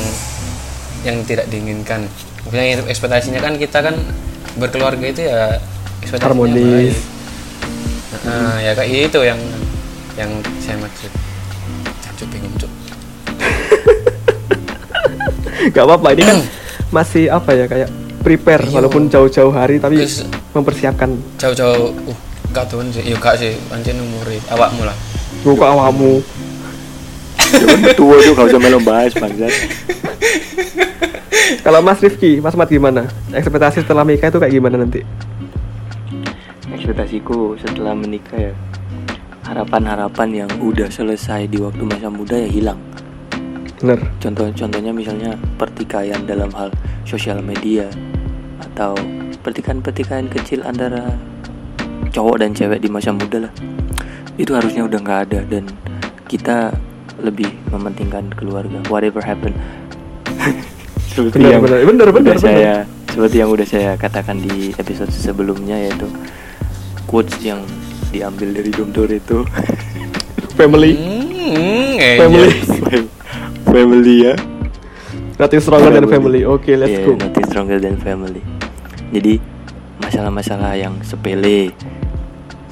yang 1.05 1.21
tidak 1.24 1.45
diinginkan. 1.47 2.09
Maksudnya 2.43 2.83
ekspektasinya 2.89 3.39
kan 3.39 3.53
kita 3.55 3.79
kan 3.86 3.95
berkeluarga 4.57 5.05
itu 5.05 5.21
ya 5.24 5.62
ekspektasinya 6.01 6.33
Harmonis. 6.33 6.97
Nah, 8.25 8.57
ya 8.57 8.74
kayak 8.74 9.13
itu 9.13 9.19
yang 9.21 9.39
yang 10.17 10.31
saya 10.59 10.81
maksud. 10.81 11.13
Cuk 12.17 12.27
bingung 12.33 12.55
cuk. 12.57 12.71
Gak 15.77 15.86
apa-apa 15.86 16.17
ini 16.17 16.24
kan 16.25 16.38
masih 16.95 17.29
apa 17.29 17.53
ya 17.53 17.69
kayak 17.69 17.89
prepare 18.25 18.65
Iya. 18.65 18.74
walaupun 18.74 19.05
jauh-jauh 19.05 19.53
hari 19.53 19.77
tapi 19.77 20.01
Terus- 20.01 20.25
mempersiapkan 20.51 21.13
Jauh-jauh 21.38 21.93
uh 21.93 22.17
gak 22.57 22.73
tuh 22.73 22.81
sih, 22.89 23.05
yuk 23.05 23.21
gak 23.21 23.37
sih, 23.37 23.53
pancen 23.69 24.01
umure 24.01 24.41
awakmu 24.49 24.81
lah. 24.81 24.97
buka 25.45 25.65
awakmu 25.77 26.25
tua 27.93 28.17
tuh 28.25 28.33
gak 28.33 28.49
usah 28.49 28.57
melo 28.57 28.81
bahas 28.81 29.13
bangsat. 29.13 29.53
kalau 31.61 31.85
Mas 31.85 32.01
Rifki 32.01 32.41
Mas 32.41 32.57
Mat 32.57 32.73
gimana 32.73 33.05
ekspektasi 33.29 33.85
setelah 33.85 34.01
menikah 34.01 34.33
itu 34.33 34.41
kayak 34.41 34.53
gimana 34.57 34.81
nanti 34.81 35.05
Ekspektasiku 36.67 37.55
setelah 37.61 37.93
menikah 37.93 38.51
ya 38.51 38.53
harapan-harapan 39.47 40.43
yang 40.43 40.51
udah 40.59 40.91
selesai 40.91 41.47
di 41.47 41.61
waktu 41.63 41.79
masa 41.87 42.11
muda 42.11 42.35
ya 42.35 42.49
hilang. 42.51 42.79
bener 43.79 44.03
Contoh 44.19 44.51
contohnya 44.51 44.91
misalnya 44.91 45.39
pertikaian 45.55 46.19
dalam 46.27 46.51
hal 46.51 46.73
sosial 47.07 47.39
media 47.39 47.87
atau 48.59 48.97
pertikaian-pertikaian 49.45 50.27
kecil 50.27 50.67
antara 50.67 51.15
cowok 52.17 52.41
dan 52.41 52.50
cewek 52.57 52.81
di 52.81 52.89
masa 52.89 53.13
muda 53.13 53.45
lah. 53.45 53.53
Itu 54.41 54.57
harusnya 54.57 54.89
udah 54.89 54.97
nggak 54.97 55.19
ada 55.29 55.39
dan 55.45 55.69
kita 56.25 56.74
lebih 57.21 57.45
mementingkan 57.69 58.33
keluarga. 58.33 58.81
Whatever 58.89 59.21
happen. 59.21 59.53
seperti 61.13 61.41
Benar, 61.41 61.50
yang 61.50 61.62
benar, 61.65 61.79
benar, 61.86 62.07
benar, 62.13 62.33
udah 62.33 62.41
saya 62.41 62.74
seperti 63.09 63.36
yang 63.41 63.50
udah 63.50 63.65
saya 63.65 63.97
katakan 63.97 64.38
di 64.38 64.69
episode 64.77 65.09
sebelumnya 65.09 65.74
yaitu 65.74 66.05
quotes 67.09 67.33
yang 67.41 67.62
diambil 68.13 68.53
dari 68.53 68.69
Guntur 68.69 69.09
itu. 69.09 69.41
Family. 70.59 70.93
Hmm, 70.97 71.97
family. 72.17 72.50
family 73.74 74.15
ya. 74.25 74.33
Nothing 75.38 75.62
stronger 75.62 75.93
than 75.93 76.09
family. 76.09 76.41
oke 76.41 76.65
let's 76.74 76.97
Yeah, 76.97 77.05
go. 77.05 77.13
nothing 77.13 77.45
stronger 77.45 77.77
than 77.77 77.97
family. 78.01 78.41
Jadi 79.13 79.38
masalah-masalah 80.01 80.74
yang 80.77 80.97
sepele 81.05 81.74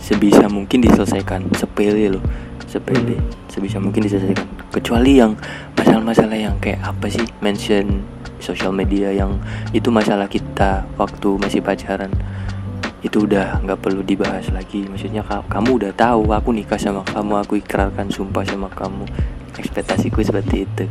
sebisa 0.05 0.45
mungkin 0.45 0.85
diselesaikan. 0.85 1.49
Sepele 1.57 2.13
loh, 2.13 2.23
sepele. 2.69 3.17
Hmm. 3.17 3.49
Sebisa 3.49 3.81
mungkin 3.81 4.05
diselesaikan. 4.05 4.45
Kecuali 4.69 5.17
yang 5.17 5.33
masalah-masalah 5.73 6.37
yang 6.37 6.55
kayak 6.61 6.85
apa 6.85 7.09
sih? 7.09 7.25
Mention 7.41 8.05
sosial 8.37 8.69
media 8.69 9.09
yang 9.09 9.41
itu 9.73 9.89
masalah 9.89 10.29
kita 10.29 10.85
waktu 11.01 11.41
masih 11.41 11.65
pacaran. 11.65 12.13
Itu 13.01 13.25
udah 13.25 13.65
nggak 13.65 13.81
perlu 13.81 14.05
dibahas 14.05 14.45
lagi. 14.53 14.85
Maksudnya 14.85 15.25
ka- 15.25 15.45
kamu 15.49 15.81
udah 15.81 15.91
tahu 15.97 16.29
aku 16.29 16.53
nikah 16.53 16.77
sama 16.77 17.01
kamu, 17.09 17.33
aku 17.41 17.53
ikrarkan 17.57 18.13
sumpah 18.13 18.45
sama 18.45 18.69
kamu. 18.69 19.09
Ekspektasiku 19.55 20.19
seperti 20.19 20.67
itu. 20.67 20.85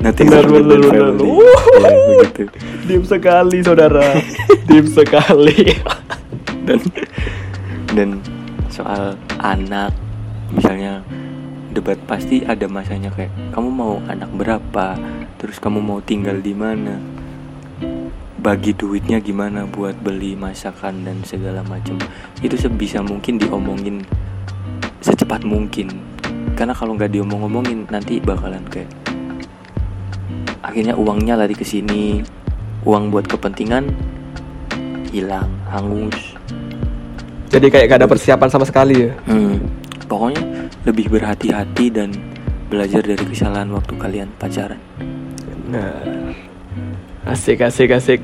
Nothing 0.00 0.30
Benar, 0.30 0.46
benar, 0.46 0.78
benar. 0.78 1.12
Ya, 1.18 1.90
begitu. 2.22 2.42
Dim 2.86 3.02
sekali 3.02 3.58
saudara 3.66 4.14
Dim 4.70 4.86
sekali 4.86 5.74
dan 6.66 6.78
dan 7.96 8.20
soal 8.68 9.16
anak 9.40 9.96
misalnya 10.52 11.00
debat 11.72 11.96
pasti 12.04 12.44
ada 12.44 12.68
masanya 12.68 13.08
kayak 13.08 13.32
kamu 13.56 13.72
mau 13.72 13.96
anak 14.12 14.28
berapa? 14.36 15.00
Terus 15.40 15.56
kamu 15.56 15.80
mau 15.80 16.04
tinggal 16.04 16.44
di 16.44 16.52
mana? 16.52 17.00
Bagi 18.36 18.76
duitnya 18.76 19.18
gimana 19.18 19.64
buat 19.64 19.96
beli 20.04 20.36
masakan 20.36 21.08
dan 21.08 21.24
segala 21.24 21.64
macam? 21.64 21.96
Itu 22.44 22.60
sebisa 22.60 23.00
mungkin 23.00 23.40
diomongin 23.40 24.04
secepat 25.00 25.42
mungkin. 25.48 25.88
Karena 26.52 26.76
kalau 26.76 26.96
nggak 27.00 27.16
diomong-omongin 27.16 27.88
nanti 27.88 28.20
bakalan 28.20 28.64
kayak 28.68 28.92
akhirnya 30.60 30.96
uangnya 30.96 31.40
lari 31.40 31.56
ke 31.56 31.64
sini 31.64 32.20
uang 32.84 33.08
buat 33.08 33.24
kepentingan 33.28 33.88
hilang 35.12 35.48
hangus 35.72 36.35
jadi 37.56 37.72
kayak 37.72 37.86
gak 37.88 37.98
ada 38.04 38.08
persiapan 38.08 38.48
sama 38.52 38.68
sekali 38.68 39.08
ya? 39.08 39.12
Hmm, 39.24 39.56
pokoknya 40.04 40.68
lebih 40.84 41.08
berhati-hati 41.08 41.88
dan 41.88 42.12
belajar 42.68 43.00
dari 43.00 43.24
kesalahan 43.24 43.72
waktu 43.72 43.96
kalian 43.96 44.28
pacaran. 44.36 44.76
nah. 45.72 45.96
Asik 47.26 47.64
asik 47.64 47.90
asik. 47.90 48.20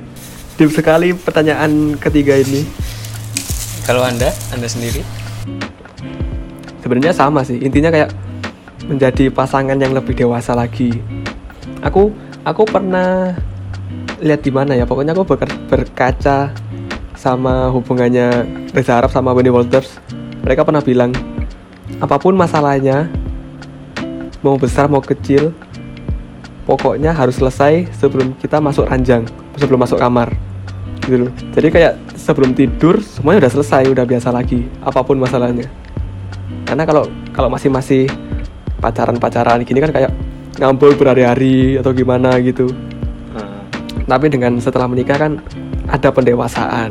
Dim 0.54 0.70
sekali 0.70 1.10
pertanyaan 1.16 1.96
ketiga 1.98 2.38
ini. 2.38 2.62
Kalau 3.82 4.04
Anda, 4.04 4.30
Anda 4.54 4.68
sendiri? 4.68 5.02
sebenarnya 6.82 7.14
sama 7.14 7.40
sih. 7.46 7.62
Intinya 7.62 7.88
kayak 7.88 8.10
menjadi 8.90 9.30
pasangan 9.30 9.78
yang 9.78 9.94
lebih 9.96 10.12
dewasa 10.12 10.52
lagi. 10.52 10.90
Aku 11.80 12.10
aku 12.44 12.62
pernah 12.66 13.32
lihat 14.20 14.42
di 14.42 14.50
mana 14.50 14.74
ya. 14.76 14.84
Pokoknya 14.84 15.14
aku 15.16 15.24
berka- 15.24 15.62
berkaca 15.70 16.50
sama 17.22 17.70
hubungannya 17.70 18.42
Reza 18.74 18.98
Arab 18.98 19.14
sama 19.14 19.30
Wendy 19.30 19.54
Walters 19.54 20.02
mereka 20.42 20.66
pernah 20.66 20.82
bilang 20.82 21.14
apa 22.02 22.18
pun 22.18 22.34
masalahnya 22.34 23.06
mau 24.42 24.58
besar 24.58 24.90
mau 24.90 24.98
kecil 24.98 25.54
pokoknya 26.66 27.14
harus 27.14 27.38
selesai 27.38 27.86
sebelum 27.94 28.34
kita 28.42 28.58
masuk 28.58 28.90
ranjang 28.90 29.22
sebelum 29.56 29.82
masuk 29.82 29.98
kamar. 30.02 30.34
Gitu 31.02 31.26
loh. 31.26 31.32
Jadi 31.54 31.68
kayak 31.70 31.94
sebelum 32.14 32.54
tidur 32.54 33.02
semuanya 33.02 33.46
udah 33.46 33.52
selesai 33.58 33.82
udah 33.90 34.04
biasa 34.06 34.28
lagi 34.30 34.66
apa 34.82 35.02
pun 35.02 35.18
masalahnya. 35.18 35.66
Karena 36.66 36.86
kalau 36.86 37.10
kalau 37.34 37.48
masih 37.50 37.70
masih 37.70 38.02
pacaran 38.78 39.18
pacaran 39.18 39.62
gini 39.62 39.78
kan 39.82 39.90
kayak 39.94 40.10
ngambul 40.58 40.94
berhari-hari 40.94 41.78
atau 41.78 41.94
gimana 41.94 42.38
gitu 42.42 42.70
tapi 44.06 44.26
dengan 44.30 44.58
setelah 44.58 44.88
menikah 44.90 45.18
kan 45.18 45.38
ada 45.88 46.08
pendewasaan 46.10 46.90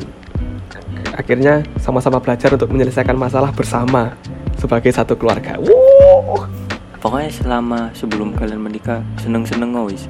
akhirnya 1.15 1.65
sama-sama 1.77 2.17
belajar 2.23 2.55
untuk 2.55 2.71
menyelesaikan 2.71 3.17
masalah 3.17 3.51
bersama 3.51 4.15
sebagai 4.55 4.93
satu 4.93 5.17
keluarga 5.19 5.59
Wuh, 5.59 6.47
Pokoknya 7.01 7.33
selama 7.33 7.89
sebelum 7.97 8.37
kalian 8.37 8.61
menikah 8.61 9.01
seneng-seneng 9.17 9.73
wis. 9.89 10.05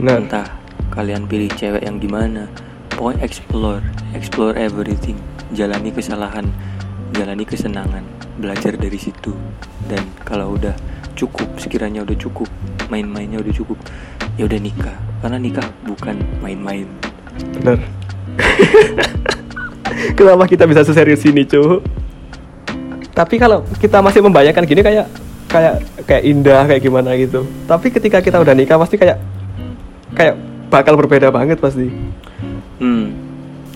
bener 0.00 0.24
Entah 0.24 0.48
kalian 0.88 1.28
pilih 1.28 1.52
cewek 1.52 1.84
yang 1.84 2.00
gimana. 2.00 2.48
Pokoknya 2.88 3.20
explore, 3.20 3.84
explore 4.16 4.56
everything. 4.56 5.20
Jalani 5.52 5.92
kesalahan, 5.92 6.48
jalani 7.12 7.44
kesenangan, 7.44 8.00
belajar 8.40 8.80
dari 8.80 8.96
situ. 8.96 9.36
Dan 9.84 10.00
kalau 10.24 10.56
udah 10.56 10.72
cukup, 11.16 11.48
sekiranya 11.56 12.04
udah 12.04 12.16
cukup, 12.20 12.48
main-mainnya 12.92 13.40
udah 13.40 13.54
cukup, 13.56 13.80
ya 14.36 14.44
udah 14.44 14.60
nikah. 14.60 14.96
Karena 15.24 15.40
nikah 15.40 15.66
bukan 15.88 16.20
main-main. 16.44 16.86
bener 17.36 17.76
kenapa 20.16 20.44
kita 20.48 20.64
bisa 20.68 20.84
seserius 20.84 21.24
ini 21.24 21.44
cu? 21.48 21.80
Tapi 23.16 23.40
kalau 23.40 23.64
kita 23.80 24.04
masih 24.04 24.20
membayangkan 24.20 24.64
gini 24.68 24.84
kayak 24.84 25.08
kayak 25.48 25.74
kayak 26.04 26.22
indah 26.24 26.68
kayak 26.68 26.82
gimana 26.84 27.16
gitu. 27.16 27.48
Tapi 27.64 27.88
ketika 27.88 28.20
kita 28.20 28.36
udah 28.40 28.52
nikah 28.52 28.76
pasti 28.76 29.00
kayak 29.00 29.16
kayak 30.12 30.36
bakal 30.68 31.00
berbeda 31.00 31.32
banget 31.32 31.56
pasti. 31.56 31.88
Hmm, 32.76 33.16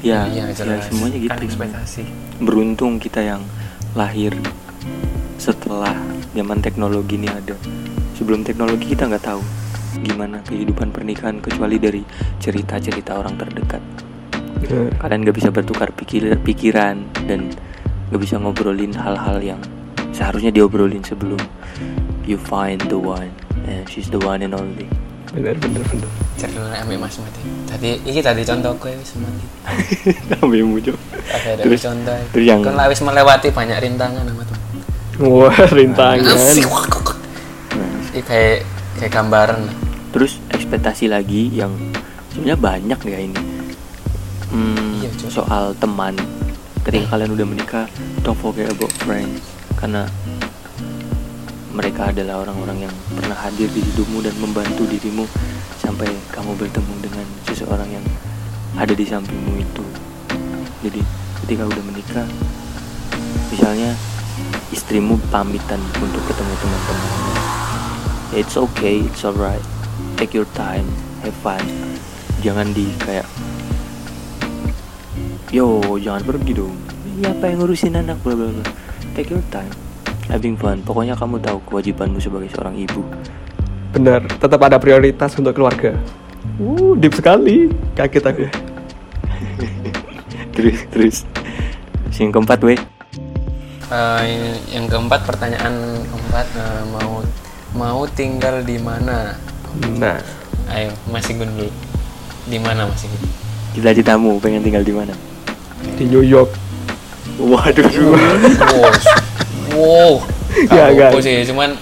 ya, 0.05 0.29
iya 0.29 0.45
ya 0.53 0.55
jelas. 0.55 0.93
semuanya 0.93 1.19
gitu. 1.25 1.33
kan 1.33 1.41
ekspektasi. 1.41 2.05
Beruntung 2.41 3.01
kita 3.01 3.25
yang 3.25 3.41
lahir 3.97 4.37
setelah 5.41 5.97
zaman 6.37 6.61
teknologi 6.61 7.17
ini 7.17 7.33
ada. 7.33 7.57
Sebelum 8.13 8.45
teknologi 8.45 8.93
kita 8.93 9.09
nggak 9.09 9.25
tahu 9.25 9.41
gimana 10.05 10.45
kehidupan 10.45 10.93
pernikahan 10.93 11.41
kecuali 11.41 11.81
dari 11.81 12.05
cerita-cerita 12.37 13.17
orang 13.17 13.41
terdekat. 13.41 13.81
Kalian 15.01 15.21
nggak 15.25 15.37
bisa 15.41 15.49
bertukar 15.49 15.89
pikir 15.97 16.37
pikiran 16.45 17.01
dan 17.25 17.49
nggak 18.13 18.21
bisa 18.21 18.37
ngobrolin 18.37 18.93
hal-hal 18.93 19.41
yang 19.41 19.61
seharusnya 20.13 20.53
diobrolin 20.53 21.01
sebelum 21.01 21.41
you 22.29 22.37
find 22.37 22.85
the 22.93 23.01
one 23.01 23.33
and 23.65 23.89
she's 23.89 24.13
the 24.13 24.21
one 24.21 24.45
and 24.45 24.53
only. 24.53 24.85
Bener 25.33 25.57
bener 25.57 25.81
bener 25.89 26.11
cerita 26.37 26.61
ambil 26.85 27.01
mas 27.01 27.17
mati. 27.17 27.41
Tadi 27.65 27.97
ini 28.05 28.21
tadi 28.21 28.45
contoh 28.45 28.77
gue 28.77 28.93
wis 28.93 29.17
mati. 29.17 29.47
Sampai 30.29 30.61
muncul. 30.61 30.97
Terus- 31.65 31.81
contoh. 31.89 32.19
terus 32.37 32.45
yang- 32.45 32.61
kan 32.61 32.77
wis 32.93 33.01
melewati 33.01 33.49
banyak 33.49 33.79
rintangan 33.81 34.29
sama 34.29 34.45
tuh 34.45 34.70
wah 35.21 35.53
rintangan. 35.69 36.25
Nah, 37.77 37.93
ini 38.17 38.23
kayak 38.25 38.65
kayak 38.97 39.13
gambaran. 39.13 39.61
Terus 40.11 40.41
ekspektasi 40.51 41.07
lagi 41.07 41.53
yang 41.55 41.77
sebenarnya 42.33 42.59
banyak 42.59 43.01
ya 43.07 43.19
ini. 43.21 43.41
Hmm, 44.51 44.99
Iya, 45.01 45.11
soal 45.31 45.77
teman. 45.79 46.19
Ketika 46.83 47.15
kalian 47.15 47.37
udah 47.37 47.47
menikah, 47.47 47.87
don't 48.25 48.37
forget 48.41 48.73
about 48.73 48.91
friends 49.05 49.45
karena 49.77 50.09
mereka 51.71 52.11
adalah 52.13 52.43
orang-orang 52.45 52.89
yang 52.89 52.95
pernah 53.15 53.37
hadir 53.39 53.71
di 53.71 53.81
hidupmu 53.81 54.21
dan 54.21 54.35
membantu 54.43 54.85
dirimu 54.91 55.25
sampai 55.81 56.11
kamu 56.35 56.53
bertemu 56.59 56.95
dengan 57.01 57.27
seseorang 57.47 57.89
yang 57.89 58.05
ada 58.77 58.93
di 58.93 59.07
sampingmu 59.07 59.55
itu. 59.57 59.85
Jadi, 60.85 61.01
ketika 61.45 61.65
udah 61.69 61.85
menikah, 61.87 62.27
misalnya 63.49 63.95
istrimu 64.71 65.19
pamitan 65.29 65.79
untuk 65.99 66.23
ketemu 66.27 66.55
teman-temannya 66.59 67.31
it's 68.35 68.55
okay 68.55 69.03
it's 69.03 69.27
alright. 69.27 69.63
Take 70.17 70.35
your 70.37 70.47
time 70.55 70.87
have 71.27 71.35
fun. 71.43 71.63
Jangan 72.41 72.73
di 72.73 72.91
kayak 73.03 73.27
yo 75.51 75.99
jangan 75.99 76.23
pergi 76.23 76.53
dong. 76.55 76.77
Ini 77.19 77.35
apa 77.37 77.51
yang 77.51 77.59
ngurusin 77.65 77.99
anak 77.99 78.23
bla 78.23 78.35
bla 78.39 78.49
bla. 78.55 78.67
Take 79.19 79.35
your 79.35 79.45
time 79.51 79.71
having 80.31 80.55
fun. 80.55 80.81
Pokoknya 80.87 81.19
kamu 81.19 81.43
tahu 81.43 81.59
kewajibanmu 81.67 82.23
sebagai 82.23 82.49
seorang 82.55 82.79
ibu. 82.79 83.03
Bener 83.91 84.23
tetap 84.39 84.63
ada 84.63 84.79
prioritas 84.79 85.35
untuk 85.35 85.57
keluarga. 85.59 85.99
Uh 86.63 86.95
deep 86.95 87.17
sekali. 87.17 87.67
Kaget 87.99 88.25
aku. 88.25 88.47
Terus 90.55 90.79
terus. 90.93 91.17
Yang 92.21 92.37
keempat 92.37 92.61
weh 92.61 92.90
Eh, 93.91 94.23
yang 94.71 94.87
keempat 94.87 95.27
pertanyaan 95.27 95.75
keempat 96.07 96.47
eh, 96.55 96.83
mau 96.95 97.27
mau 97.75 98.01
tinggal 98.07 98.63
di 98.63 98.79
mana? 98.79 99.35
Nah. 99.99 100.23
Ayo 100.71 100.95
masih 101.11 101.35
gun 101.35 101.51
dulu. 101.59 101.71
Di 102.47 102.59
mana 102.63 102.87
masih 102.87 103.11
gun 103.11 103.41
cita-citamu 103.71 104.43
pengen 104.43 104.63
tinggal 104.67 104.83
di 104.83 104.95
mana? 104.95 105.15
Di 105.95 106.05
New 106.07 106.23
York. 106.23 106.51
Waduh. 107.39 107.87
Wow. 107.87 108.93
Wow. 109.75 110.13
Ya, 110.67 110.91
Gak 110.91 110.99
gak. 110.99 111.11
apa 111.15 111.19
sih? 111.23 111.47
Cuman 111.47 111.79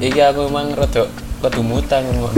iki 0.00 0.20
aku 0.20 0.48
emang 0.48 0.72
rodok 0.72 1.08
kedumutan 1.38 2.02
kok 2.02 2.32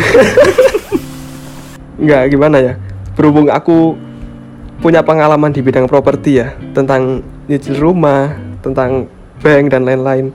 nggak 2.04 2.22
gimana 2.32 2.56
ya? 2.60 2.72
Berhubung 3.16 3.48
aku 3.52 3.96
punya 4.80 5.04
pengalaman 5.04 5.52
di 5.52 5.60
bidang 5.60 5.84
properti 5.88 6.40
ya 6.40 6.56
tentang 6.72 7.20
nyicil 7.48 7.76
rumah 7.76 8.49
tentang 8.60 9.08
bank 9.40 9.64
dan 9.72 9.82
lain-lain. 9.84 10.32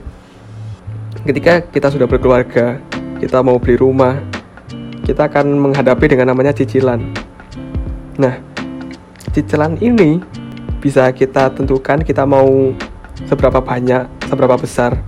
Ketika 1.26 1.62
kita 1.66 1.90
sudah 1.90 2.06
berkeluarga 2.06 2.78
kita 3.18 3.40
mau 3.40 3.56
beli 3.56 3.80
rumah 3.80 4.20
kita 5.06 5.30
akan 5.30 5.56
menghadapi 5.58 6.10
dengan 6.10 6.34
namanya 6.34 6.50
cicilan. 6.50 7.00
Nah 8.18 8.38
cicilan 9.30 9.78
ini 9.78 10.18
bisa 10.82 11.08
kita 11.14 11.50
tentukan 11.54 12.02
kita 12.02 12.26
mau 12.26 12.74
seberapa 13.26 13.62
banyak 13.62 14.06
seberapa 14.26 14.58
besar. 14.58 14.98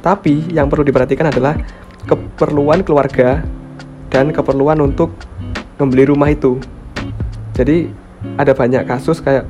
Tapi 0.00 0.54
yang 0.54 0.70
perlu 0.70 0.86
diperhatikan 0.86 1.30
adalah 1.34 1.58
keperluan 2.04 2.84
keluarga 2.84 3.42
dan 4.12 4.30
keperluan 4.30 4.78
untuk 4.84 5.10
membeli 5.80 6.06
rumah 6.06 6.30
itu. 6.30 6.60
Jadi 7.56 7.90
ada 8.38 8.54
banyak 8.54 8.86
kasus 8.86 9.18
kayak 9.20 9.44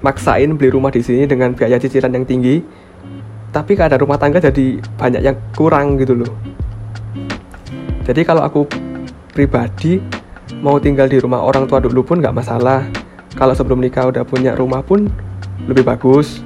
maksain 0.00 0.56
beli 0.56 0.72
rumah 0.72 0.88
di 0.88 1.04
sini 1.04 1.28
dengan 1.28 1.52
biaya 1.52 1.76
cicilan 1.76 2.12
yang 2.12 2.24
tinggi, 2.24 2.60
tapi 3.50 3.74
keadaan 3.74 4.02
rumah 4.02 4.16
tangga 4.16 4.40
jadi 4.40 4.80
banyak 4.96 5.22
yang 5.22 5.36
kurang 5.52 6.00
gitu 6.00 6.16
loh. 6.16 6.32
Jadi 8.06 8.26
kalau 8.26 8.42
aku 8.42 8.66
pribadi 9.30 10.02
mau 10.58 10.80
tinggal 10.82 11.06
di 11.06 11.22
rumah 11.22 11.44
orang 11.44 11.68
tua 11.70 11.78
dulu 11.78 12.02
pun 12.02 12.18
nggak 12.18 12.34
masalah. 12.34 12.82
Kalau 13.38 13.54
sebelum 13.54 13.78
nikah 13.78 14.10
udah 14.10 14.26
punya 14.26 14.58
rumah 14.58 14.82
pun 14.82 15.06
lebih 15.70 15.86
bagus. 15.86 16.42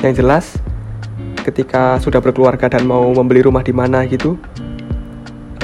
Yang 0.00 0.14
jelas 0.24 0.44
ketika 1.44 1.98
sudah 2.00 2.22
berkeluarga 2.22 2.70
dan 2.70 2.86
mau 2.86 3.04
membeli 3.12 3.44
rumah 3.44 3.60
di 3.60 3.74
mana 3.74 4.06
gitu, 4.08 4.38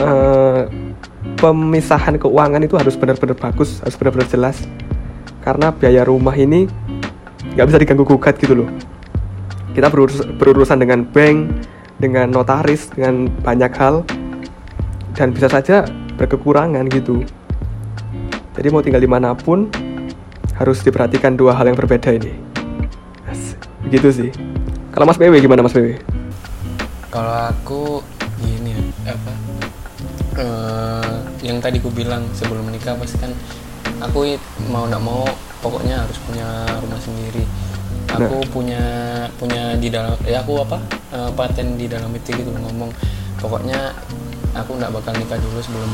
eh, 0.01 0.69
pemisahan 1.39 2.19
keuangan 2.19 2.61
itu 2.65 2.75
harus 2.77 2.99
benar-benar 2.99 3.39
bagus, 3.39 3.81
harus 3.81 3.97
benar-benar 3.97 4.29
jelas. 4.29 4.61
Karena 5.41 5.73
biaya 5.73 6.09
rumah 6.09 6.33
ini 6.37 6.69
nggak 7.55 7.67
bisa 7.71 7.79
diganggu 7.81 8.05
gugat 8.07 8.35
gitu 8.39 8.55
loh. 8.63 8.69
Kita 9.75 9.91
berurus- 9.91 10.27
berurusan 10.39 10.79
dengan 10.79 11.03
bank, 11.03 11.67
dengan 11.99 12.31
notaris, 12.31 12.91
dengan 12.95 13.27
banyak 13.43 13.73
hal, 13.75 14.07
dan 15.15 15.35
bisa 15.35 15.51
saja 15.51 15.87
berkekurangan 16.19 16.87
gitu. 16.91 17.27
Jadi 18.55 18.69
mau 18.71 18.83
tinggal 18.83 19.03
di 19.03 19.11
mana 19.11 19.35
pun 19.35 19.67
harus 20.55 20.79
diperhatikan 20.83 21.35
dua 21.35 21.59
hal 21.59 21.67
yang 21.67 21.79
berbeda 21.79 22.15
ini. 22.15 22.35
Begitu 23.83 24.09
sih. 24.11 24.31
Kalau 24.95 25.05
Mas 25.07 25.19
PW 25.19 25.43
gimana 25.43 25.63
Mas 25.63 25.75
PW? 25.75 25.99
kalau 27.15 27.47
aku 27.47 28.03
gini 28.43 28.75
apa 29.07 29.33
eh, 30.35 31.15
yang 31.47 31.63
tadi 31.63 31.79
ku 31.79 31.87
bilang 31.95 32.27
sebelum 32.35 32.67
menikah 32.67 32.99
pasti 32.99 33.23
kan 33.23 33.31
aku 34.03 34.35
mau 34.67 34.91
nggak 34.91 34.99
mau 34.99 35.23
pokoknya 35.65 36.05
harus 36.05 36.21
punya 36.29 36.69
rumah 36.85 37.01
sendiri. 37.01 37.49
Aku 38.13 38.45
punya 38.53 38.85
punya 39.41 39.75
di 39.81 39.89
dalam 39.89 40.13
ya 40.29 40.45
aku 40.45 40.61
apa 40.61 40.77
eh, 41.17 41.31
paten 41.33 41.81
di 41.81 41.89
dalam 41.89 42.13
itu 42.13 42.37
gitu 42.37 42.53
ngomong. 42.53 42.93
Pokoknya 43.41 43.97
aku 44.53 44.77
nggak 44.77 44.93
bakal 44.93 45.17
nikah 45.17 45.41
dulu 45.41 45.59
sebelum 45.65 45.89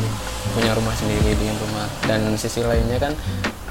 punya 0.53 0.75
rumah 0.75 0.93
sendiri 0.99 1.39
dengan 1.39 1.57
rumah. 1.63 1.87
Dan 2.03 2.35
sisi 2.35 2.67
lainnya 2.67 2.99
kan 2.99 3.15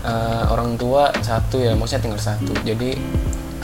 eh, 0.07 0.43
orang 0.47 0.79
tua 0.79 1.11
satu 1.19 1.59
ya 1.59 1.75
maksudnya 1.75 2.07
tinggal 2.07 2.23
satu. 2.23 2.55
Jadi 2.63 2.95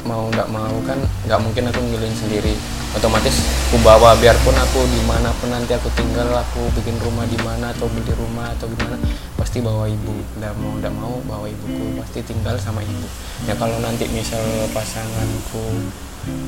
mau 0.05 0.29
nggak 0.29 0.49
mau 0.53 0.77
kan 0.85 1.01
nggak 1.25 1.39
mungkin 1.41 1.67
aku 1.67 1.77
ninggalin 1.81 2.13
sendiri. 2.13 2.53
Otomatis 2.95 3.43
aku 3.67 3.81
bawa 3.83 4.15
biarpun 4.15 4.55
aku 4.55 4.87
di 4.87 5.01
mana 5.03 5.27
pun 5.41 5.51
nanti 5.51 5.75
aku 5.75 5.91
tinggal 5.99 6.31
aku 6.31 6.71
bikin 6.79 6.95
rumah 7.03 7.27
di 7.27 7.35
mana 7.43 7.75
atau 7.75 7.91
beli 7.91 8.13
rumah 8.15 8.53
atau 8.55 8.71
gimana 8.71 8.95
pasti 9.35 9.59
bawa 9.59 9.89
ibu. 9.89 10.15
Nggak 10.39 10.53
mau 10.55 10.71
nggak 10.79 10.93
mau 10.95 11.15
bawa 11.27 11.45
ibuku 11.49 11.99
pasti 11.99 12.23
tinggal 12.23 12.55
sama 12.55 12.79
ibu. 12.85 13.07
Ya 13.49 13.57
kalau 13.59 13.75
nanti 13.83 14.07
misal 14.07 14.41
pasanganku 14.71 15.89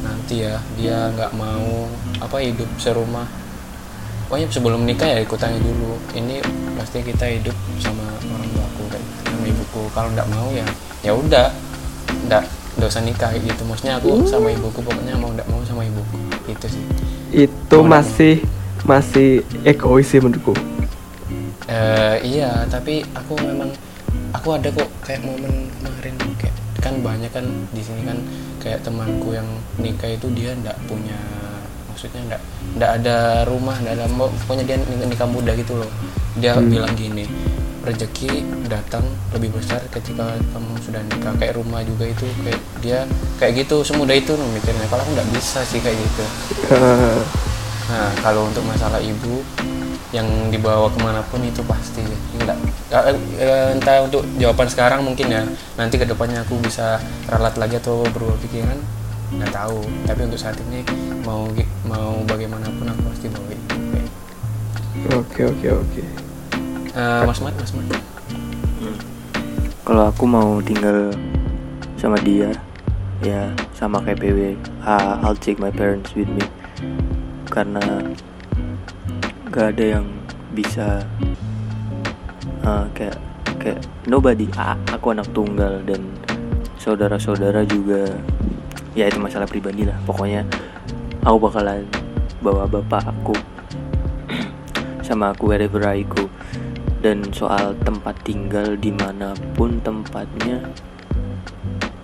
nanti 0.05 0.47
ya 0.47 0.57
dia 0.79 1.11
nggak 1.17 1.35
mau 1.35 1.89
apa 2.23 2.37
hidup 2.39 2.69
serumah. 2.79 3.27
Pokoknya 4.27 4.47
sebelum 4.51 4.83
nikah 4.87 5.07
ya 5.07 5.19
ikut 5.23 5.39
tanya 5.39 5.59
dulu. 5.59 5.99
Ini 6.15 6.39
pasti 6.79 7.03
kita 7.03 7.25
hidup 7.27 7.55
sama 7.79 8.05
orang 8.27 8.47
tuaku 8.53 8.83
kayak 8.91 9.03
gitu, 9.03 9.21
sama 9.33 9.45
ibuku. 9.49 9.81
Kalau 9.91 10.09
nggak 10.13 10.29
mau 10.31 10.47
ya 10.53 10.67
ya 11.03 11.11
udah. 11.11 11.51
Nggak 12.27 12.43
usah 12.85 13.01
nikah 13.01 13.33
kayak 13.33 13.49
gitu. 13.49 13.61
Maksudnya 13.65 13.97
aku 13.97 14.21
sama 14.29 14.53
ibuku 14.53 14.85
pokoknya 14.85 15.17
mau 15.17 15.33
nggak 15.33 15.49
mau 15.49 15.65
sama 15.65 15.81
ibuku. 15.81 16.15
Itu 16.45 16.67
sih. 16.69 16.83
Itu 17.33 17.81
masih 17.81 18.45
masih 18.85 19.41
egois 19.65 20.05
sih 20.05 20.21
menurutku. 20.21 20.53
Eh 21.67 22.15
iya, 22.23 22.63
tapi 22.69 23.01
aku 23.17 23.33
memang 23.41 23.73
aku 24.31 24.53
ada 24.55 24.69
kok 24.69 24.87
kayak 25.03 25.25
momen 25.25 25.67
kemarin 25.81 26.15
kayak 26.39 26.55
kan 26.79 26.93
banyak 27.01 27.27
kan 27.33 27.43
di 27.73 27.81
sini 27.81 28.05
kan 28.05 28.21
kayak 28.61 28.85
temanku 28.85 29.33
yang 29.33 29.49
nikah 29.81 30.07
itu 30.07 30.29
dia 30.31 30.55
ndak 30.55 30.77
punya 30.87 31.17
maksudnya 31.91 32.21
ndak 32.31 32.41
ndak 32.79 32.91
ada 33.01 33.43
rumah 33.49 33.75
ndak 33.83 33.97
ada 33.99 34.05
mau- 34.13 34.31
pokoknya 34.45 34.63
dia 34.63 34.77
nik- 34.79 35.09
nikah 35.11 35.27
muda 35.27 35.51
gitu 35.57 35.75
loh. 35.75 35.89
Dia 36.37 36.53
bilang 36.61 36.93
gini 36.93 37.25
rezeki 37.87 38.43
datang 38.67 39.07
lebih 39.31 39.55
besar 39.55 39.79
ketika 39.87 40.35
kamu 40.51 40.71
sudah 40.83 41.01
nikah. 41.07 41.33
Kayak 41.39 41.55
rumah 41.55 41.81
juga 41.87 42.11
itu 42.11 42.27
kayak 42.43 42.61
dia 42.83 42.99
kayak 43.39 43.63
gitu. 43.63 43.81
Semudah 43.87 44.15
itu 44.19 44.35
mikirnya. 44.35 44.85
Kalau 44.91 45.01
aku 45.07 45.11
nggak 45.15 45.29
bisa 45.31 45.63
sih 45.63 45.79
kayak 45.79 45.95
gitu. 45.95 46.23
Nah, 47.87 48.11
kalau 48.19 48.51
untuk 48.51 48.67
masalah 48.67 48.99
ibu 48.99 49.39
yang 50.11 50.27
dibawa 50.51 50.91
ke 50.91 50.99
mana 50.99 51.23
pun 51.31 51.39
itu 51.39 51.63
pasti. 51.63 52.03
Enggak 52.35 52.59
eh, 53.39 53.71
entah 53.71 54.03
untuk 54.03 54.27
jawaban 54.35 54.67
sekarang 54.67 55.07
mungkin 55.07 55.31
ya. 55.31 55.47
Nanti 55.79 55.95
ke 55.95 56.03
depannya 56.03 56.43
aku 56.43 56.59
bisa 56.59 56.99
ralat 57.31 57.55
lagi 57.55 57.79
atau 57.79 58.03
berubah 58.11 58.35
pikiran 58.43 58.75
nggak 59.39 59.55
tahu. 59.55 59.87
Tapi 60.03 60.19
untuk 60.27 60.35
saat 60.35 60.59
ini 60.67 60.83
mau 61.23 61.47
mau 61.87 62.19
bagaimanapun 62.27 62.91
aku 62.91 63.01
pasti 63.07 63.27
bawa 63.31 63.47
ibu 63.55 63.77
oke 65.15 65.41
oke 65.43 65.67
oke 65.71 66.26
Eh, 66.97 67.21
mas 67.29 67.37
Mat 67.45 67.53
Mas 67.61 67.69
Mat. 67.77 67.85
Kalau 69.85 70.09
aku 70.09 70.25
mau 70.25 70.57
tinggal 70.65 71.13
sama 71.93 72.17
dia 72.25 72.49
ya 73.21 73.53
sama 73.77 74.01
kayak 74.01 74.17
PW 74.17 74.57
I'll 75.21 75.37
take 75.37 75.61
my 75.61 75.69
parents 75.69 76.17
with 76.17 76.25
me. 76.25 76.41
Karena 77.53 78.01
gak 79.53 79.77
ada 79.77 80.01
yang 80.01 80.09
bisa 80.57 81.05
ah, 82.65 82.89
kayak 82.97 83.21
kayak 83.61 83.85
nobody. 84.09 84.49
Ah, 84.57 84.73
aku 84.89 85.13
anak 85.13 85.29
tunggal 85.37 85.85
dan 85.85 86.01
saudara-saudara 86.81 87.61
juga 87.69 88.09
ya 88.97 89.05
itu 89.05 89.21
masalah 89.21 89.45
pribadi 89.45 89.85
lah. 89.85 90.01
Pokoknya 90.01 90.49
aku 91.21 91.45
bakalan 91.45 91.85
bawa 92.41 92.65
bapak 92.65 93.05
aku 93.05 93.37
sama 95.05 95.37
aku 95.37 95.53
wherever 95.53 95.85
I 95.85 96.01
go 96.01 96.25
dan 97.07 97.23
soal 97.31 97.71
tempat 97.79 98.19
tinggal 98.21 98.75
di 98.75 98.91
mana 98.91 99.31
pun 99.55 99.79
tempatnya 99.79 100.59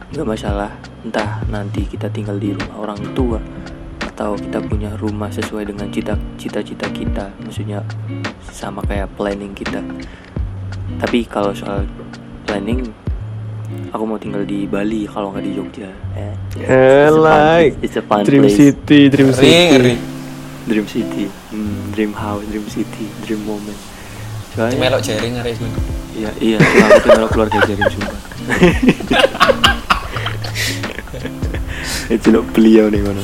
nggak 0.10 0.24
masalah. 0.24 0.72
Entah 1.04 1.44
nanti 1.52 1.84
kita 1.84 2.08
tinggal 2.08 2.40
di 2.40 2.56
rumah 2.56 2.80
orang 2.80 3.04
tua 3.12 3.36
atau 4.00 4.40
kita 4.40 4.64
punya 4.64 4.96
rumah 4.96 5.28
sesuai 5.28 5.68
dengan 5.68 5.92
cita 5.92 6.16
cita-cita 6.40 6.88
kita. 6.88 7.36
Maksudnya 7.44 7.84
sama 8.48 8.80
kayak 8.88 9.12
planning 9.14 9.52
kita. 9.52 9.84
Tapi 10.96 11.28
kalau 11.28 11.52
soal 11.52 11.84
planning 12.48 12.88
aku 13.92 14.04
mau 14.08 14.16
tinggal 14.16 14.48
di 14.48 14.64
Bali 14.64 15.04
kalau 15.04 15.36
nggak 15.36 15.44
di 15.44 15.52
Jogja 15.52 15.92
eh, 16.16 16.32
Eh, 16.56 16.72
it's 17.04 17.12
fun- 17.12 17.20
like 17.20 17.74
it's 17.84 17.98
a 17.98 18.04
fun 18.06 18.24
Dream 18.24 18.48
place. 18.48 18.56
City 18.56 19.12
Dream 19.12 19.36
City. 19.36 19.52
ngeri. 19.68 19.96
Dream 20.64 20.88
City. 20.88 21.26
Hmm, 21.52 21.92
Dream 21.92 22.16
House 22.16 22.48
Dream 22.48 22.64
City 22.66 23.12
Dream 23.22 23.44
Moment 23.44 23.76
soalnya 24.54 24.78
melok 24.80 25.02
jaring 25.02 25.34
hari 25.36 25.54
ini 25.54 25.70
Iya, 26.14 26.30
iya, 26.38 26.58
selamat 26.62 27.02
tinggal 27.02 27.26
keluarga 27.28 27.58
jaring 27.66 27.90
sumpah. 27.90 28.20
Itu 32.08 32.28
lo 32.30 32.46
beliau 32.46 32.86
nih 32.88 33.02
mana? 33.02 33.24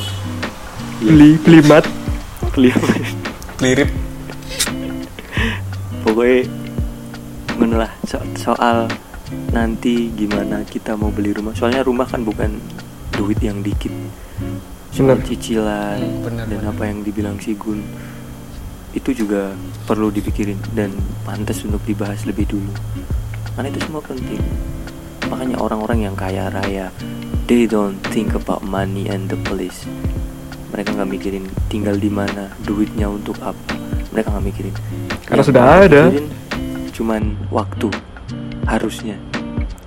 beli 1.00 1.38
beli 1.38 1.62
mat 1.64 1.86
Beliau. 2.50 2.76
klirip 3.56 3.88
Pokoknya 6.02 6.50
ngono 7.56 7.76
lah 7.78 7.92
so- 8.02 8.26
soal 8.34 8.90
nanti 9.48 10.10
gimana 10.10 10.64
kita 10.64 10.92
mau 10.92 11.08
beli 11.08 11.30
rumah. 11.30 11.54
Soalnya 11.54 11.86
rumah 11.86 12.04
kan 12.04 12.20
bukan 12.20 12.58
duit 13.12 13.38
yang 13.38 13.62
dikit. 13.62 13.94
Bener. 14.90 15.22
cicilan 15.22 15.96
Hmm, 15.96 16.20
bener, 16.26 16.44
dan 16.44 16.58
bener. 16.58 16.72
apa 16.74 16.82
yang 16.84 16.98
dibilang 17.00 17.38
si 17.38 17.54
Gun 17.54 17.78
itu 18.90 19.14
juga 19.14 19.54
perlu 19.86 20.10
dipikirin 20.10 20.58
dan 20.74 20.90
pantas 21.22 21.62
untuk 21.62 21.82
dibahas 21.86 22.26
lebih 22.26 22.50
dulu. 22.50 22.72
Karena 23.54 23.70
itu 23.70 23.80
semua 23.86 24.02
penting. 24.02 24.40
Makanya 25.30 25.62
orang-orang 25.62 26.10
yang 26.10 26.14
kaya 26.18 26.50
raya, 26.50 26.90
they 27.46 27.70
don't 27.70 27.98
think 28.10 28.34
about 28.34 28.62
money 28.66 29.06
and 29.06 29.30
the 29.30 29.38
place. 29.46 29.86
Mereka 30.74 30.94
nggak 30.94 31.10
mikirin 31.10 31.44
tinggal 31.70 31.98
di 31.98 32.10
mana, 32.10 32.50
duitnya 32.66 33.10
untuk 33.10 33.38
apa. 33.42 33.74
Mereka 34.10 34.30
nggak 34.34 34.46
mikirin. 34.46 34.74
Karena 35.26 35.42
Yang 35.42 35.48
sudah 35.50 35.64
ada. 35.86 36.02
pikirin 36.10 36.28
Cuman 36.90 37.22
waktu, 37.48 37.88
harusnya. 38.68 39.16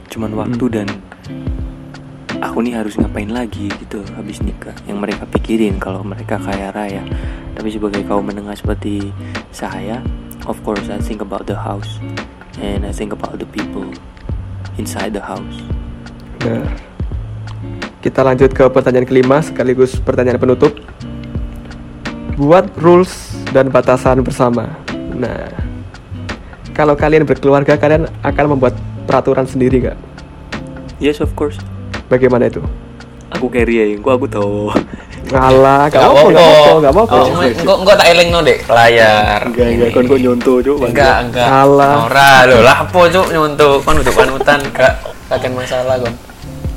Cuman 0.10 0.34
waktu 0.34 0.66
Hmm. 0.66 0.74
dan 0.74 0.88
aku 2.44 2.60
nih 2.60 2.76
harus 2.76 3.00
ngapain 3.00 3.32
lagi 3.32 3.72
gitu 3.72 4.04
habis 4.20 4.44
nikah. 4.44 4.76
Yang 4.84 4.98
mereka 5.00 5.24
pikirin 5.32 5.80
kalau 5.80 6.04
mereka 6.04 6.36
kaya 6.36 6.76
raya. 6.76 7.00
Tapi 7.56 7.72
sebagai 7.72 8.04
kaum 8.04 8.28
menengah 8.28 8.54
seperti 8.60 9.16
saya, 9.56 10.04
of 10.44 10.60
course 10.68 10.92
I 10.92 11.00
think 11.00 11.24
about 11.24 11.48
the 11.48 11.56
house 11.56 12.04
and 12.60 12.84
I 12.84 12.92
think 12.92 13.16
about 13.16 13.40
the 13.40 13.48
people 13.48 13.88
inside 14.76 15.16
the 15.16 15.24
house. 15.24 15.64
Nah, 16.44 16.68
kita 18.04 18.20
lanjut 18.20 18.52
ke 18.52 18.68
pertanyaan 18.68 19.08
kelima 19.08 19.40
sekaligus 19.40 19.96
pertanyaan 20.04 20.36
penutup. 20.36 20.76
Buat 22.36 22.76
rules 22.82 23.32
dan 23.56 23.72
batasan 23.72 24.20
bersama. 24.26 24.68
Nah, 25.16 25.48
kalau 26.74 26.98
kalian 26.98 27.24
berkeluarga, 27.24 27.78
kalian 27.78 28.10
akan 28.26 28.58
membuat 28.58 28.74
peraturan 29.06 29.46
sendiri 29.46 29.88
nggak? 29.88 30.00
Yes, 30.98 31.22
of 31.22 31.32
course. 31.38 31.62
Bagaimana 32.14 32.46
itu? 32.46 32.62
Aku 33.34 33.50
carry 33.50 33.98
kok 33.98 34.14
aku 34.14 34.30
tahu. 34.30 34.70
Ngalah, 35.34 35.90
gak 35.90 35.98
apa-apa, 35.98 36.30
gak 36.30 36.46
apa-apa, 36.46 36.78
gak 36.78 36.94
apa-apa. 36.94 37.18
Oh, 37.66 37.78
enggak 37.82 37.98
tak 37.98 38.08
eleng 38.14 38.30
no 38.30 38.40
dek 38.46 38.60
layar. 38.70 39.42
Enggak, 39.50 39.68
enggak, 39.74 39.90
kon 39.90 40.06
kok 40.06 40.20
nyontoh, 40.22 40.58
Cuk. 40.62 40.78
Enggak, 40.86 41.18
enggak. 41.26 41.48
Salah. 41.50 41.96
Ora 42.06 42.32
lho, 42.46 42.58
lah 42.62 42.78
apa 42.86 43.00
cuk 43.10 43.28
nyuntuk 43.34 43.82
kon 43.82 43.98
untuk 43.98 44.14
panutan 44.14 44.60
gak 44.70 44.94
akan 45.34 45.52
masalah 45.58 45.98
kon. 45.98 46.14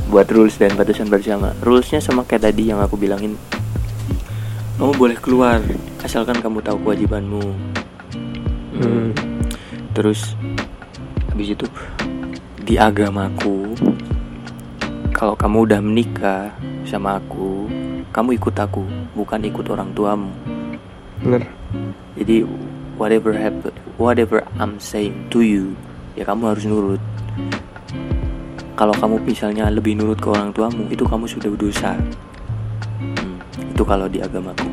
buat 0.07 0.31
rules 0.31 0.55
dan 0.55 0.70
batasan 0.79 1.11
bersama 1.11 1.51
rulesnya 1.66 1.99
sama 1.99 2.22
kayak 2.22 2.46
tadi 2.46 2.70
yang 2.70 2.79
aku 2.79 2.94
bilangin 2.94 3.35
kamu 4.79 4.94
boleh 4.94 5.18
keluar 5.18 5.59
asalkan 6.01 6.38
kamu 6.38 6.62
tahu 6.62 6.79
kewajibanmu 6.81 7.42
Hmm. 8.77 9.11
terus 9.99 10.38
habis 11.27 11.59
itu 11.59 11.66
di 12.62 12.79
agamaku 12.79 13.75
kalau 15.16 15.33
kamu 15.33 15.64
udah 15.64 15.81
menikah 15.81 16.52
sama 16.85 17.16
aku 17.16 17.64
kamu 18.12 18.37
ikut 18.37 18.52
aku 18.52 18.85
bukan 19.16 19.40
ikut 19.48 19.64
orang 19.72 19.88
tuamu. 19.96 20.29
Bener. 21.24 21.48
jadi 22.20 22.44
whatever 23.00 23.33
happen 23.33 23.72
whatever 23.96 24.44
I'm 24.61 24.76
saying 24.76 25.33
to 25.33 25.40
you 25.40 25.72
ya 26.20 26.29
kamu 26.29 26.52
harus 26.52 26.68
nurut. 26.68 27.00
Kalau 28.76 28.92
kamu 28.92 29.24
misalnya 29.24 29.72
lebih 29.72 29.96
nurut 29.96 30.20
ke 30.20 30.29
orang 30.29 30.52
tuamu 30.52 30.85
itu 30.92 31.09
kamu 31.09 31.24
sudah 31.24 31.48
berdosa. 31.48 31.96
Hmm, 33.00 33.40
itu 33.72 33.83
kalau 33.88 34.05
di 34.12 34.20
agamaku. 34.20 34.68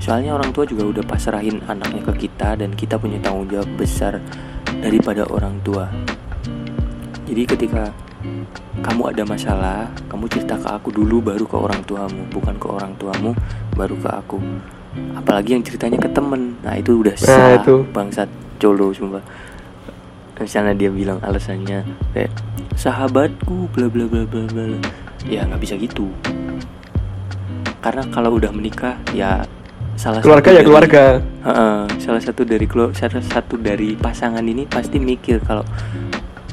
Soalnya 0.00 0.40
orang 0.40 0.56
tua 0.56 0.64
juga 0.64 0.88
udah 0.88 1.04
pasrahin 1.04 1.60
anaknya 1.68 2.00
ke 2.08 2.24
kita 2.24 2.56
dan 2.56 2.72
kita 2.72 2.96
punya 2.96 3.20
tanggung 3.20 3.44
jawab 3.52 3.68
besar 3.76 4.24
daripada 4.80 5.28
orang 5.28 5.60
tua. 5.60 5.84
Jadi 7.28 7.44
ketika 7.44 7.92
kamu 8.80 9.02
ada 9.16 9.22
masalah 9.24 9.88
kamu 10.08 10.28
cerita 10.28 10.54
ke 10.56 10.68
aku 10.68 10.92
dulu 10.92 11.20
baru 11.20 11.44
ke 11.48 11.56
orang 11.56 11.80
tuamu 11.84 12.22
bukan 12.28 12.54
ke 12.60 12.66
orang 12.68 12.92
tuamu 12.96 13.32
baru 13.72 13.96
ke 13.96 14.08
aku. 14.08 14.38
Apalagi 15.14 15.54
yang 15.54 15.62
ceritanya 15.62 15.96
ke 15.96 16.10
temen. 16.10 16.58
Nah 16.60 16.74
itu 16.74 16.98
udah 16.98 17.14
Nah, 17.14 17.24
sah 17.24 17.50
itu. 17.56 17.86
bangsat 17.94 18.28
colo 18.58 18.90
sumpah. 18.90 19.22
Misalnya 20.36 20.72
dia 20.72 20.90
bilang 20.90 21.20
alasannya 21.20 21.84
kayak 22.12 22.32
sahabatku 22.74 23.68
bla 23.70 23.86
bla 23.86 24.08
bla 24.08 24.24
bla 24.24 24.44
bla. 24.48 24.78
Ya 25.28 25.44
nggak 25.44 25.60
bisa 25.60 25.74
gitu. 25.76 26.08
Karena 27.80 28.04
kalau 28.08 28.36
udah 28.36 28.52
menikah 28.52 28.96
ya 29.12 29.44
salah 29.96 30.20
Keluarga 30.20 30.48
satu 30.48 30.52
ya 30.52 30.58
dari- 30.60 30.68
keluarga. 30.68 31.04
Heeh, 31.44 31.80
salah 32.00 32.22
satu 32.24 32.42
dari 32.44 32.66
salah 32.92 33.24
satu 33.24 33.54
dari 33.56 33.96
pasangan 33.96 34.44
ini 34.44 34.64
pasti 34.64 34.96
mikir 34.96 35.40
kalau 35.44 35.64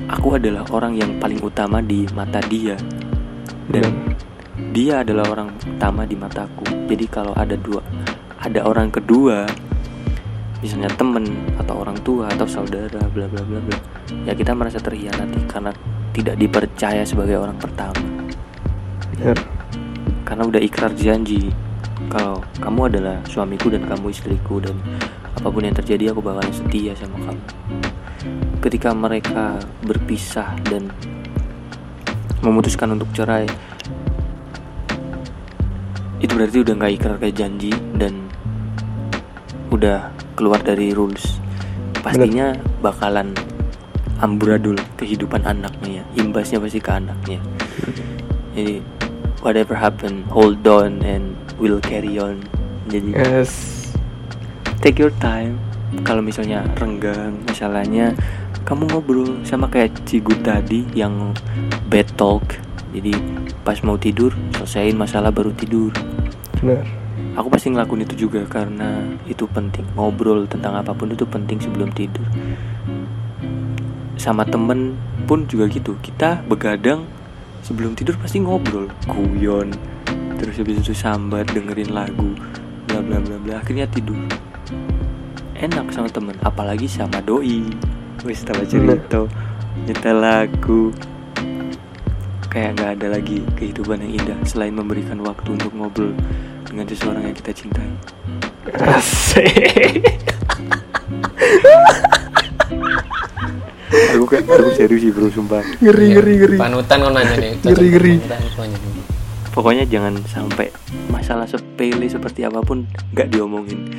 aku 0.06 0.38
adalah 0.38 0.62
orang 0.70 0.94
yang 0.94 1.18
paling 1.18 1.42
utama 1.42 1.82
di 1.82 2.06
mata 2.14 2.38
dia. 2.46 2.78
Dan 3.68 4.14
dia 4.72 5.02
adalah 5.02 5.26
orang 5.34 5.50
utama 5.58 6.06
di 6.06 6.14
mataku. 6.14 6.66
Jadi 6.86 7.06
kalau 7.10 7.34
ada 7.34 7.58
dua 7.58 7.82
ada 8.38 8.64
orang 8.64 8.94
kedua 8.94 9.50
misalnya 10.62 10.90
temen 10.98 11.26
atau 11.58 11.82
orang 11.82 11.98
tua 12.02 12.30
atau 12.30 12.46
saudara 12.50 13.02
bla 13.14 13.26
bla 13.30 13.42
bla 13.46 13.60
bla 13.62 13.78
ya 14.26 14.34
kita 14.34 14.58
merasa 14.58 14.82
terhianati 14.82 15.46
karena 15.46 15.70
tidak 16.14 16.36
dipercaya 16.38 17.06
sebagai 17.06 17.38
orang 17.38 17.58
pertama. 17.62 18.02
Benar. 19.14 19.38
Karena 20.26 20.44
udah 20.50 20.62
ikrar 20.62 20.92
janji 20.98 21.54
kalau 22.10 22.42
kamu 22.58 22.94
adalah 22.94 23.18
suamiku 23.30 23.70
dan 23.70 23.86
kamu 23.86 24.10
istriku 24.10 24.58
dan 24.64 24.74
apa 25.38 25.48
pun 25.54 25.62
yang 25.62 25.78
terjadi 25.78 26.16
aku 26.16 26.26
bakalan 26.26 26.50
setia 26.50 26.98
sama 26.98 27.22
kamu 27.22 27.44
ketika 28.64 28.92
mereka 28.92 29.62
berpisah 29.86 30.58
dan 30.68 30.90
memutuskan 32.42 32.94
untuk 32.94 33.10
cerai 33.14 33.48
itu 36.18 36.34
berarti 36.34 36.58
udah 36.66 36.74
nggak 36.74 36.94
ikrar 36.98 37.16
kayak 37.22 37.38
janji 37.38 37.70
dan 37.94 38.26
udah 39.70 40.10
keluar 40.34 40.58
dari 40.62 40.90
rules. 40.94 41.38
Pastinya 42.02 42.58
bakalan 42.82 43.38
amburadul 44.22 44.78
kehidupan 44.98 45.46
anaknya 45.46 46.02
ya. 46.02 46.04
Imbasnya 46.18 46.58
pasti 46.58 46.82
ke 46.82 46.90
anaknya. 46.90 47.40
Jadi 48.58 48.82
whatever 49.46 49.78
happen 49.78 50.26
hold 50.34 50.66
on 50.66 51.06
and 51.06 51.38
will 51.62 51.78
carry 51.86 52.18
on. 52.18 52.42
Jadi 52.90 53.14
yes. 53.14 53.94
take 54.82 54.98
your 54.98 55.14
time 55.22 55.62
kalau 56.04 56.20
misalnya 56.20 56.68
renggang 56.76 57.40
masalahnya 57.48 58.12
kamu 58.68 58.92
ngobrol 58.92 59.40
sama 59.48 59.72
kayak 59.72 59.96
Cigu 60.04 60.36
tadi 60.44 60.84
yang 60.92 61.32
bad 61.88 62.12
talk. 62.20 62.44
Jadi 62.92 63.16
pas 63.64 63.80
mau 63.84 63.96
tidur 63.96 64.36
selesaiin 64.60 65.00
masalah 65.00 65.32
baru 65.32 65.56
tidur. 65.56 65.96
Benar. 66.60 66.84
Aku 67.40 67.48
pasti 67.54 67.70
ngelakuin 67.72 68.04
itu 68.04 68.28
juga 68.28 68.44
karena 68.50 69.00
itu 69.30 69.48
penting. 69.48 69.88
Ngobrol 69.96 70.50
tentang 70.52 70.76
apa 70.76 70.92
pun 70.92 71.08
itu 71.08 71.24
penting 71.24 71.62
sebelum 71.64 71.94
tidur. 71.96 72.26
Sama 74.20 74.44
temen 74.44 75.00
pun 75.24 75.48
juga 75.48 75.72
gitu. 75.72 75.96
Kita 76.04 76.44
begadang 76.44 77.08
sebelum 77.64 77.96
tidur 77.96 78.20
pasti 78.20 78.44
ngobrol. 78.44 78.92
Guyon 79.08 79.72
terus 80.38 80.60
habis 80.62 80.78
itu 80.84 80.94
sambat 80.94 81.50
dengerin 81.50 81.96
lagu 81.96 82.36
bla 82.92 83.00
bla 83.00 83.24
bla 83.24 83.38
bla. 83.40 83.54
Akhirnya 83.64 83.88
tidur 83.88 84.20
enak 85.58 85.90
sama 85.90 86.10
temen 86.10 86.38
apalagi 86.46 86.86
sama 86.86 87.18
doi. 87.22 87.66
Wis 88.26 88.44
tahu 88.44 88.62
cerita 88.66 89.26
nyetel 89.86 90.18
lagu. 90.18 90.94
Kayak 92.48 92.80
nggak 92.80 92.92
ada 92.98 93.08
lagi 93.20 93.38
kehidupan 93.56 94.02
yang 94.02 94.14
indah 94.24 94.38
selain 94.44 94.74
memberikan 94.74 95.22
waktu 95.22 95.54
untuk 95.54 95.72
ngobrol 95.76 96.14
dengan 96.66 96.86
seseorang 96.90 97.30
yang 97.30 97.36
kita 97.38 97.52
cintai. 97.54 97.90
Asik. 98.74 100.04
Aku 104.18 104.26
kan 104.26 104.42
aku 104.44 104.72
serius 104.74 105.02
sih 105.06 105.12
bro 105.14 105.30
sumpah. 105.30 105.62
Ngeri 105.80 106.06
Iya. 106.10 106.14
ngeri 106.20 106.34
ngeri. 106.42 106.58
Panutan 106.58 106.98
kan 107.06 107.12
nanya 107.14 107.36
nih? 107.38 107.54
Ngeri, 107.64 107.88
ngeri. 107.94 108.14
pokoknya 109.58 109.90
jangan 109.90 110.22
sampai 110.30 110.70
masalah 111.10 111.50
sepele 111.50 112.06
seperti 112.06 112.46
apa 112.46 112.62
pun 112.62 112.86
nggak 113.10 113.34
diomongin 113.34 113.90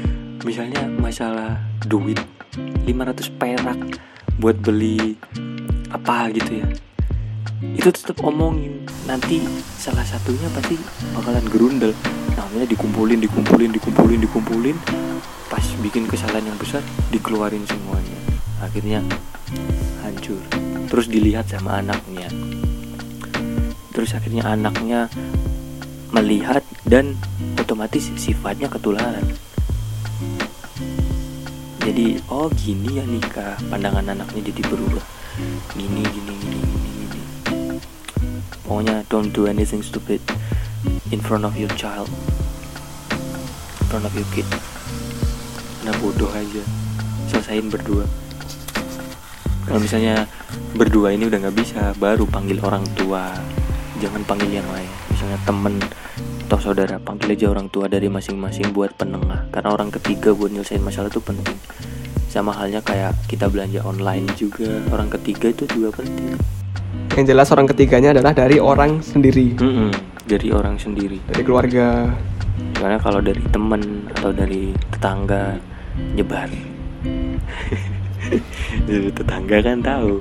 misalnya 0.46 0.86
masalah 0.86 1.58
duit 1.86 2.18
500 2.86 3.38
perak 3.38 3.78
buat 4.38 4.54
beli 4.58 5.18
apa 5.90 6.30
gitu 6.34 6.62
ya. 6.62 6.68
Itu 7.74 7.90
tetap 7.90 8.22
omongin. 8.22 8.86
Nanti 9.08 9.42
salah 9.78 10.04
satunya 10.06 10.46
pasti 10.54 10.78
bakalan 11.14 11.46
gerundel. 11.50 11.92
Namanya 12.38 12.66
dikumpulin 12.70 13.18
dikumpulin 13.18 13.70
dikumpulin 13.74 14.20
dikumpulin. 14.22 14.76
Pas 15.48 15.64
bikin 15.82 16.06
kesalahan 16.06 16.54
yang 16.54 16.58
besar 16.60 16.84
dikeluarin 17.10 17.64
semuanya. 17.66 18.18
Akhirnya 18.62 19.02
hancur. 20.06 20.38
Terus 20.86 21.06
dilihat 21.10 21.50
sama 21.50 21.82
anaknya. 21.82 22.30
Terus 23.90 24.14
akhirnya 24.14 24.54
anaknya 24.54 25.10
melihat 26.14 26.62
dan 26.86 27.18
otomatis 27.58 28.08
sifatnya 28.16 28.70
ketularan 28.70 29.37
jadi 31.88 32.20
oh 32.28 32.52
gini 32.52 33.00
ya 33.00 33.04
nikah. 33.08 33.56
Pandangan 33.72 34.12
anaknya 34.12 34.52
jadi 34.52 34.62
berubah. 34.68 35.00
Gini 35.72 36.04
gini 36.04 36.32
gini 36.36 36.58
gini 36.60 37.04
gini. 37.08 37.22
Pokoknya 38.60 39.08
don't 39.08 39.32
do 39.32 39.48
anything 39.48 39.80
stupid 39.80 40.20
in 41.08 41.24
front 41.24 41.48
of 41.48 41.56
your 41.56 41.72
child. 41.80 42.12
In 43.80 43.86
front 43.88 44.04
of 44.04 44.12
your 44.12 44.28
kid. 44.36 44.44
Nah 45.88 45.96
bodoh 46.04 46.28
aja. 46.36 46.60
Selesain 47.32 47.72
berdua. 47.72 48.04
Kalau 49.64 49.80
misalnya 49.80 50.28
berdua 50.76 51.16
ini 51.16 51.24
udah 51.24 51.40
nggak 51.40 51.56
bisa 51.56 51.96
baru 51.96 52.28
panggil 52.28 52.60
orang 52.60 52.84
tua. 52.92 53.32
Jangan 53.96 54.28
panggil 54.28 54.60
yang 54.60 54.68
lain. 54.68 54.92
Misalnya 55.08 55.40
temen 55.48 55.80
atau 56.48 56.72
saudara 56.72 56.96
panggil 56.96 57.36
aja 57.36 57.52
orang 57.52 57.68
tua 57.68 57.92
dari 57.92 58.08
masing-masing 58.08 58.72
buat 58.72 58.96
penengah. 58.96 59.52
Karena 59.52 59.68
orang 59.68 59.92
ketiga 59.92 60.32
buat 60.32 60.48
nyelesain 60.48 60.80
masalah 60.80 61.12
itu 61.12 61.20
penting. 61.20 61.60
Sama 62.32 62.56
halnya 62.56 62.80
kayak 62.80 63.12
kita 63.28 63.52
belanja 63.52 63.84
online 63.84 64.24
juga. 64.32 64.80
Orang 64.88 65.12
ketiga 65.12 65.52
itu 65.52 65.68
juga 65.68 66.00
penting. 66.00 66.40
Yang 67.12 67.36
jelas 67.36 67.52
orang 67.52 67.68
ketiganya 67.68 68.16
adalah 68.16 68.32
dari 68.32 68.56
orang 68.56 69.04
sendiri. 69.04 69.60
Mm-mm, 69.60 69.92
dari 70.24 70.48
orang 70.48 70.80
sendiri. 70.80 71.20
Dari 71.28 71.44
keluarga. 71.44 72.16
Karena 72.72 72.96
kalau 72.96 73.20
dari 73.20 73.44
temen 73.52 74.08
atau 74.16 74.32
dari 74.32 74.72
tetangga 74.96 75.60
nyebar? 76.16 76.48
Dari 78.88 79.08
tetangga 79.08 79.56
kan 79.60 79.80
tahu. 79.84 80.20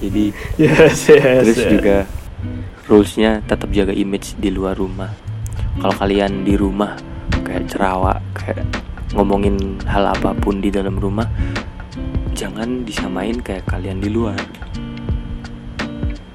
Jadi 0.00 0.32
yes 0.60 1.08
yes, 1.12 1.44
terus 1.44 1.64
juga 1.64 1.96
rulesnya 2.88 3.40
tetap 3.44 3.72
jaga 3.72 3.92
image 3.96 4.36
di 4.36 4.52
luar 4.52 4.76
rumah 4.76 5.31
kalau 5.80 5.94
kalian 5.96 6.44
di 6.44 6.58
rumah 6.58 6.92
kayak 7.46 7.64
cerawak 7.72 8.20
kayak 8.36 8.60
ngomongin 9.16 9.80
hal 9.88 10.08
apa 10.08 10.36
pun 10.36 10.60
di 10.60 10.68
dalam 10.68 10.96
rumah 11.00 11.28
jangan 12.36 12.84
disamain 12.84 13.40
kayak 13.40 13.64
kalian 13.68 14.00
di 14.00 14.08
luar. 14.12 14.36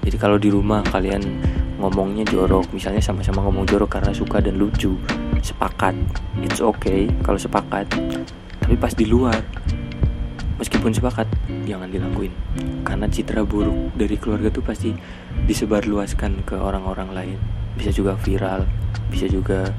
Jadi 0.08 0.18
kalau 0.18 0.40
di 0.40 0.48
rumah 0.48 0.82
kalian 0.88 1.20
ngomongnya 1.78 2.26
jorok 2.26 2.72
misalnya 2.74 3.04
sama-sama 3.04 3.46
ngomong 3.46 3.70
jorok 3.70 4.00
karena 4.00 4.10
suka 4.16 4.42
dan 4.42 4.58
lucu 4.58 4.98
sepakat 5.44 5.94
it's 6.42 6.64
okay 6.64 7.06
kalau 7.22 7.38
sepakat. 7.38 7.86
Tapi 8.64 8.76
pas 8.80 8.94
di 8.94 9.06
luar 9.06 9.38
meskipun 10.58 10.96
sepakat 10.96 11.30
jangan 11.70 11.90
dilakuin. 11.92 12.34
Karena 12.82 13.06
citra 13.06 13.46
buruk 13.46 13.94
dari 13.94 14.16
keluarga 14.18 14.50
tuh 14.50 14.66
pasti 14.66 14.96
disebarluaskan 15.46 16.42
ke 16.48 16.56
orang-orang 16.58 17.10
lain 17.14 17.40
bisa 17.78 17.92
juga 17.92 18.18
viral 18.18 18.66
bisa 19.08 19.26
juga 19.26 19.70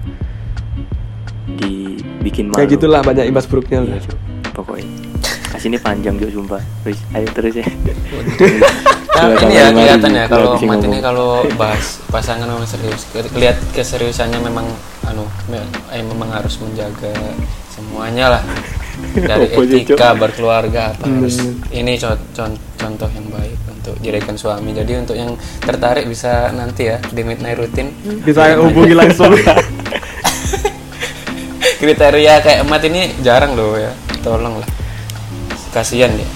dibikin 1.51 2.49
malu. 2.49 2.57
kayak 2.57 2.71
gitulah 2.71 3.01
banyak 3.01 3.25
imbas 3.27 3.45
buruknya 3.45 3.81
Iya, 3.83 4.01
pokoknya. 4.53 4.87
Kasih 5.49 5.73
ini 5.73 5.79
panjang 5.79 6.15
juga 6.15 6.31
sumpah. 6.31 6.63
Terus 6.85 7.01
ayo 7.11 7.29
terus 7.31 7.55
ya. 7.57 7.67
Nah, 9.19 9.35
ini 9.43 9.55
ya 9.57 9.73
kelihatan 9.73 10.11
ya 10.13 10.25
kalau 10.29 10.55
kalau 10.55 10.61
bisa 10.61 10.69
Mat 10.69 10.85
ini 10.85 10.99
kalau 11.01 11.29
bahas 11.57 11.99
pasangan 12.07 12.45
memang 12.45 12.69
serius. 12.69 13.09
Lihat 13.33 13.57
keseriusannya 13.73 14.39
memang 14.39 14.69
anu 15.05 15.25
eh, 15.91 16.05
memang 16.05 16.29
harus 16.31 16.61
menjaga 16.61 17.11
semuanya 17.67 18.39
lah. 18.39 18.43
Dari 19.17 19.49
etika 19.49 20.13
berkeluarga 20.15 20.93
apa 20.93 21.03
Hmm. 21.03 21.25
harus. 21.25 21.41
Ini 21.71 21.97
co- 21.97 22.21
con- 22.31 22.61
contoh 22.77 23.09
yang 23.09 23.27
baik 23.33 23.57
untuk 23.89 23.97
jadikan 24.05 24.37
suami. 24.37 24.77
Jadi 24.77 24.93
untuk 25.01 25.17
yang 25.17 25.33
tertarik 25.65 26.05
bisa 26.05 26.53
nanti 26.53 26.93
ya 26.93 27.01
di 27.01 27.25
midnight 27.25 27.57
rutin 27.57 27.89
bisa 28.21 28.53
hubungi 28.61 28.93
langsung 28.93 29.33
kriteria 31.81 32.45
kayak 32.45 32.59
emat 32.69 32.83
ini 32.85 33.17
jarang 33.25 33.57
loh 33.57 33.81
ya. 33.81 33.91
Tolong 34.21 34.61
lah. 34.61 34.69
Kasihan 35.73 36.13
dia. 36.13 36.29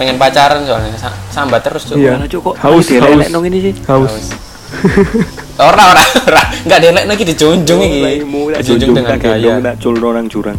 Pengen 0.00 0.16
pacaran 0.18 0.64
soalnya 0.64 0.96
Sa- 0.96 1.14
sambat 1.28 1.60
terus 1.62 1.86
tuh. 1.86 2.00
Iya. 2.00 2.18
Kok 2.24 2.56
Haus, 2.58 2.88
haus. 2.88 3.28
nong 3.28 3.44
ini 3.46 3.70
sih 3.70 3.74
haus 3.86 4.32
Ora 5.54 5.94
ora 5.94 6.02
ora, 6.26 6.42
enggak 6.66 6.82
delek 6.82 7.04
lagi 7.06 7.22
dijunjung 7.30 7.78
iki. 7.78 8.26
Dijunjung 8.58 8.90
dengan 8.90 9.14
gaya. 9.22 9.62
nak 9.62 9.78
cul 9.78 9.94
orang 10.02 10.26
curang 10.26 10.58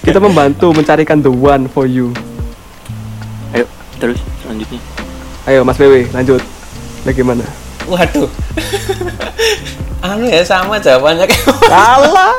kita 0.00 0.16
membantu 0.16 0.72
mencarikan 0.72 1.20
the 1.20 1.28
one 1.28 1.68
for 1.68 1.84
you 1.84 2.08
terus 4.00 4.18
selanjutnya 4.40 4.80
ayo 5.46 5.60
mas 5.62 5.76
Wewe 5.76 6.08
lanjut 6.10 6.40
bagaimana 7.04 7.44
Waduh. 7.90 8.30
anu 10.06 10.30
ya 10.30 10.40
sama 10.46 10.80
jawabannya 10.80 11.26
kayak 11.28 11.44
salah 11.68 12.32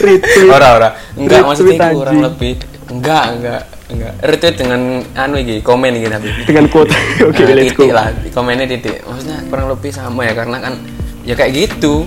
retweet 0.00 0.48
ora 0.48 0.68
ora. 0.78 0.88
Enggak 1.18 1.42
maksudnya 1.44 1.92
kurang 1.92 2.22
anjing. 2.22 2.24
lebih. 2.24 2.52
Enggak, 2.86 3.24
enggak, 3.36 3.62
enggak. 3.90 4.12
Retweet 4.22 4.54
dengan 4.56 4.80
anu 5.18 5.36
iki, 5.42 5.56
komen 5.60 5.92
iki 5.98 6.08
tapi. 6.08 6.28
dengan 6.46 6.64
quote 6.70 6.94
oke 7.28 7.42
Nah, 7.42 7.52
let's 7.52 7.74
go 7.74 7.84
titik 7.84 7.92
lah, 7.92 8.06
komennya 8.32 8.66
titik. 8.70 8.96
Maksudnya 9.04 9.38
kurang 9.50 9.66
lebih 9.74 9.90
sama 9.90 10.20
ya 10.24 10.32
karena 10.32 10.56
kan 10.62 10.74
ya 11.26 11.34
kayak 11.34 11.52
gitu. 11.52 12.06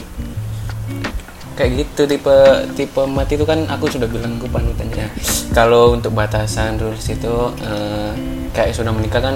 Kayak 1.59 1.71
gitu 1.83 2.15
tipe 2.15 2.37
tipe 2.79 3.01
mati 3.03 3.35
itu 3.35 3.43
kan 3.43 3.67
aku 3.67 3.91
sudah 3.91 4.07
bilang 4.07 4.39
aku 4.39 4.47
panutannya 4.47 5.11
kalau 5.51 5.91
untuk 5.91 6.15
batasan 6.15 6.79
rules 6.79 7.03
itu 7.11 7.35
eh, 7.59 8.15
kayak 8.55 8.71
sudah 8.71 8.95
menikah 8.95 9.19
kan 9.19 9.35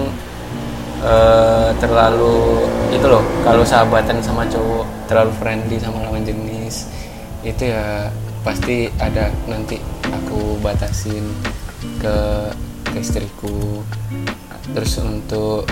eh, 1.03 1.69
terlalu 1.83 2.63
itu 2.95 3.03
loh 3.11 3.27
kalau 3.43 3.67
sahabatan 3.67 4.23
sama 4.23 4.47
cowok 4.47 4.87
terlalu 5.11 5.35
friendly 5.35 5.75
sama 5.83 5.99
lawan 5.99 6.23
jenis 6.23 6.87
itu 7.43 7.75
ya 7.75 8.07
pasti 8.43 8.87
ada 8.99 9.27
nanti 9.51 9.79
aku 10.07 10.59
batasin 10.63 11.23
ke, 11.99 12.15
ke 12.87 12.97
istriku. 12.99 13.83
Terus 14.71 14.99
untuk 15.03 15.67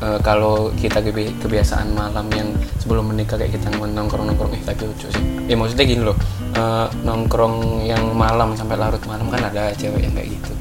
eh, 0.00 0.18
kalau 0.20 0.72
kita 0.72 0.98
kebi- 0.98 1.34
kebiasaan 1.38 1.92
malam 1.92 2.26
yang 2.32 2.48
sebelum 2.78 3.10
menikah 3.10 3.36
kayak 3.36 3.54
kita 3.54 3.68
nongkrong 3.74 4.26
nongkrong 4.26 4.52
eh 4.54 4.62
tapi 4.62 4.86
lucu 4.86 5.06
sih. 5.06 5.24
Ya 5.44 5.54
maksudnya 5.54 5.84
gini 5.84 6.02
loh 6.02 6.16
eh, 6.54 6.86
nongkrong 7.02 7.84
yang 7.84 8.02
malam 8.12 8.54
sampai 8.54 8.74
larut 8.74 9.02
malam 9.04 9.28
kan 9.28 9.44
ada 9.44 9.70
cewek 9.74 10.02
yang 10.02 10.14
kayak 10.14 10.28
gitu. 10.34 10.52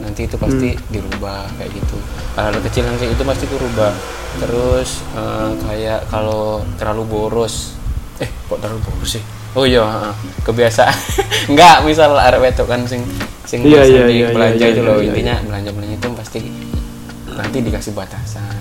Nanti 0.00 0.20
itu 0.24 0.36
pasti 0.38 0.68
dirubah 0.88 1.50
kayak 1.58 1.70
gitu. 1.74 1.96
Hal 2.36 2.54
kecil 2.62 2.84
yang 2.84 2.96
kayak 2.96 3.12
itu 3.16 3.22
pasti 3.24 3.44
dirubah 3.48 3.92
terus 4.36 5.00
eh, 5.12 5.50
kayak 5.64 6.00
kalau 6.08 6.60
terlalu 6.76 7.02
boros. 7.04 7.74
Eh 8.16 8.28
kok 8.48 8.60
terlalu 8.60 8.80
boros 8.84 9.10
sih? 9.16 9.24
Oh 9.56 9.64
iya 9.64 10.12
kebiasaan. 10.44 10.92
Enggak 11.50 11.80
misal 11.84 12.12
arek 12.12 12.44
wedok 12.44 12.68
kan 12.68 12.84
sing 12.84 13.00
sing 13.46 13.62
Iya, 13.64 13.82
iya, 13.86 14.02
di 14.04 14.16
iya, 14.20 14.28
belanja 14.34 14.58
iya, 14.58 14.74
itu 14.74 14.80
iya, 14.82 14.88
loh. 14.90 14.98
iya, 15.00 15.10
intinya 15.14 15.34
belanja 15.46 15.70
belanja 15.72 15.94
itu 15.96 16.08
pasti 16.12 16.40
nanti 17.30 17.58
dikasih 17.62 17.92
batasan 17.94 18.56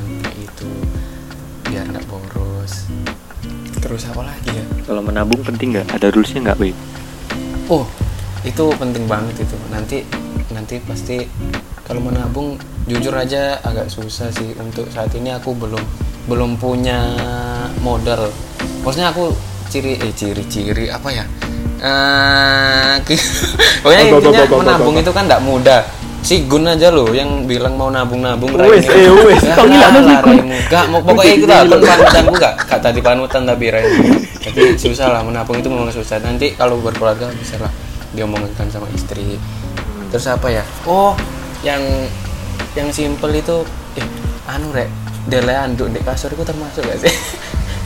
terus 3.86 4.10
apa 4.10 4.26
lagi 4.26 4.50
ya 4.50 4.66
Kalau 4.90 5.02
menabung 5.06 5.46
penting 5.46 5.78
nggak? 5.78 5.94
Ada 5.94 6.10
rulesnya 6.10 6.42
nggak, 6.50 6.58
Wei? 6.58 6.74
Oh, 7.70 7.86
itu 8.42 8.66
penting 8.82 9.06
banget 9.06 9.46
itu. 9.46 9.58
Nanti 9.70 10.02
nanti 10.50 10.82
pasti 10.82 11.26
kalau 11.86 12.02
menabung 12.02 12.58
jujur 12.90 13.14
aja 13.14 13.62
agak 13.62 13.90
susah 13.90 14.30
sih 14.34 14.58
untuk 14.58 14.90
saat 14.90 15.14
ini 15.14 15.34
aku 15.34 15.54
belum 15.54 15.82
belum 16.26 16.58
punya 16.58 17.14
modal. 17.82 18.30
Maksudnya 18.82 19.14
aku 19.14 19.34
ciri 19.70 20.02
eh 20.02 20.14
ciri-ciri 20.14 20.90
apa 20.90 21.10
ya? 21.14 21.26
Eh 21.82 22.94
pokoknya 23.86 24.02
apa, 24.10 24.18
intinya 24.18 24.46
menabung 24.66 24.98
itu 24.98 25.12
kan 25.14 25.30
tidak 25.30 25.42
mudah. 25.46 25.82
Si 26.26 26.50
Gun 26.50 26.66
aja 26.66 26.90
loh 26.90 27.14
yang 27.14 27.46
bilang 27.46 27.78
mau 27.78 27.94
nabung-nabung 27.94 28.50
Wes, 28.58 28.90
eh, 28.90 29.14
wes, 29.14 29.46
kau 29.54 29.70
gila 29.70 29.78
lah, 29.78 29.90
tuh 29.94 30.02
si 30.02 30.16
Gun. 30.18 30.36
Raimu. 30.42 30.58
Gak, 30.66 30.84
mau 30.90 31.00
pokoknya 31.00 31.34
itu 31.38 31.46
lah 31.46 31.62
kan 31.62 31.78
panutanku 31.78 32.34
gak, 32.36 32.54
gak 32.66 32.80
tadi 32.82 33.00
panutan 33.00 33.42
tapi 33.46 33.66
Rai. 33.70 33.86
Jadi 34.42 34.62
susah 34.74 35.14
lah 35.14 35.22
menabung 35.22 35.62
itu 35.62 35.70
memang 35.70 35.94
susah. 35.94 36.18
Nanti 36.20 36.58
kalau 36.58 36.82
berkeluarga 36.82 37.30
bisa 37.32 37.62
lah 37.62 37.70
diomongkan 38.12 38.66
sama 38.68 38.90
istri. 38.92 39.38
Terus 40.10 40.26
apa 40.26 40.50
ya? 40.50 40.66
Oh, 40.84 41.14
yang 41.62 41.82
yang 42.74 42.90
simple 42.90 43.30
itu 43.30 43.62
eh 43.94 44.08
anu 44.48 44.74
rek 44.74 44.90
dele 45.26 45.54
anduk 45.54 45.94
di 45.94 46.02
kasur 46.02 46.34
itu 46.34 46.42
termasuk 46.42 46.82
gak 46.84 47.06
sih? 47.06 47.14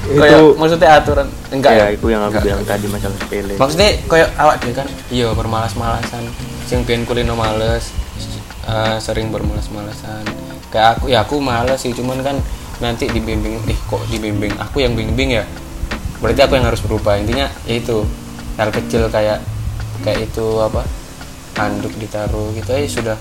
Itu- 0.10 0.15
Kayak 0.15 0.39
maksudnya 0.56 0.89
aturan 0.95 1.28
enggak 1.52 1.71
ya, 1.75 1.86
itu 1.91 2.08
yang 2.08 2.23
aku 2.23 2.39
Enggak. 2.39 2.43
bilang 2.47 2.63
tadi 2.63 2.86
masalah 2.88 3.17
sepele. 3.19 3.54
Maksudnya 3.60 3.89
kayak 4.08 4.30
awak 4.39 4.56
dia 4.63 4.73
kan 4.73 4.88
iya 5.12 5.28
bermalas-malasan 5.36 6.23
sing 6.65 6.88
pengen 6.88 7.04
kulino 7.04 7.36
males 7.36 7.91
eh, 8.67 8.98
sering 9.00 9.32
bermalas-malasan. 9.32 10.26
Kayak 10.69 11.00
aku 11.00 11.04
ya 11.10 11.24
aku 11.24 11.36
males 11.39 11.80
sih 11.82 11.95
cuman 11.95 12.22
kan 12.22 12.38
nanti 12.80 13.08
dibimbing 13.12 13.60
eh 13.67 13.80
kok 13.88 14.04
dibimbing? 14.12 14.54
Aku 14.60 14.84
yang 14.84 14.95
bimbing 14.95 15.39
ya? 15.39 15.43
Berarti 16.19 16.41
aku 16.43 16.60
yang 16.60 16.67
harus 16.67 16.82
berubah. 16.84 17.15
Intinya 17.19 17.48
ya 17.63 17.76
itu 17.80 18.04
hal 18.60 18.69
kecil 18.76 19.08
kayak 19.08 19.39
kayak 20.04 20.32
itu 20.32 20.45
apa 20.60 20.84
handuk 21.60 21.91
ditaruh 21.95 22.52
gitu 22.56 22.69
ya 22.72 22.88
sudah. 22.88 23.17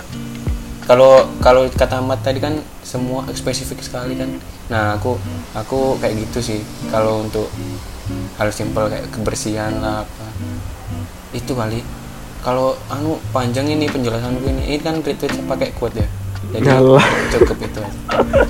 Kalau 0.88 1.29
kalau 1.44 1.68
kata 1.68 2.01
Ahmad 2.01 2.24
tadi 2.24 2.40
kan 2.40 2.57
semua 2.81 3.29
spesifik 3.37 3.85
sekali 3.85 4.16
kan. 4.16 4.31
Nah 4.72 4.96
aku 4.96 5.20
aku 5.53 6.01
kayak 6.01 6.16
gitu 6.29 6.55
sih. 6.55 6.61
Kalau 6.88 7.24
untuk 7.24 7.53
hal 8.40 8.48
simpel 8.48 8.88
kayak 8.88 9.12
kebersihan 9.12 9.85
lah 9.85 10.01
apa 10.01 10.27
itu 11.37 11.53
kali 11.53 11.85
kalau 12.49 12.73
anu 12.89 13.21
panjang 13.29 13.69
ini 13.69 13.85
penjelasan 13.85 14.41
gue 14.41 14.49
ini. 14.49 14.63
Ini 14.73 14.79
kan 14.81 15.05
retweet 15.05 15.37
pakai 15.45 15.69
quote 15.77 16.01
ya. 16.01 16.09
Jadi 16.49 16.65
Ngalah. 16.65 17.05
cukup 17.29 17.59
itu 17.61 17.79
aja. 17.85 18.01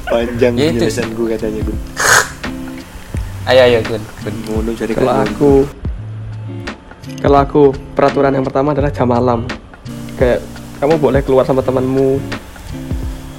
Panjang 0.06 0.52
Ya, 0.54 0.70
itu. 0.70 0.86
penjelasan 0.86 1.08
gue 1.18 1.26
katanya, 1.34 1.60
Gun. 1.66 1.78
ayo 3.50 3.60
ayo 3.66 3.78
Gun. 3.82 4.02
Gun. 4.22 4.34
Ngono 4.46 4.70
cari 4.78 4.92
kalau 4.94 5.14
aku 5.18 5.50
kalau 7.18 7.38
aku 7.42 7.62
peraturan 7.98 8.30
yang 8.30 8.46
pertama 8.46 8.70
adalah 8.70 8.94
jam 8.94 9.10
malam. 9.10 9.42
Kayak 10.14 10.46
kamu 10.78 10.94
boleh 11.02 11.20
keluar 11.26 11.42
sama 11.42 11.66
temanmu 11.66 12.22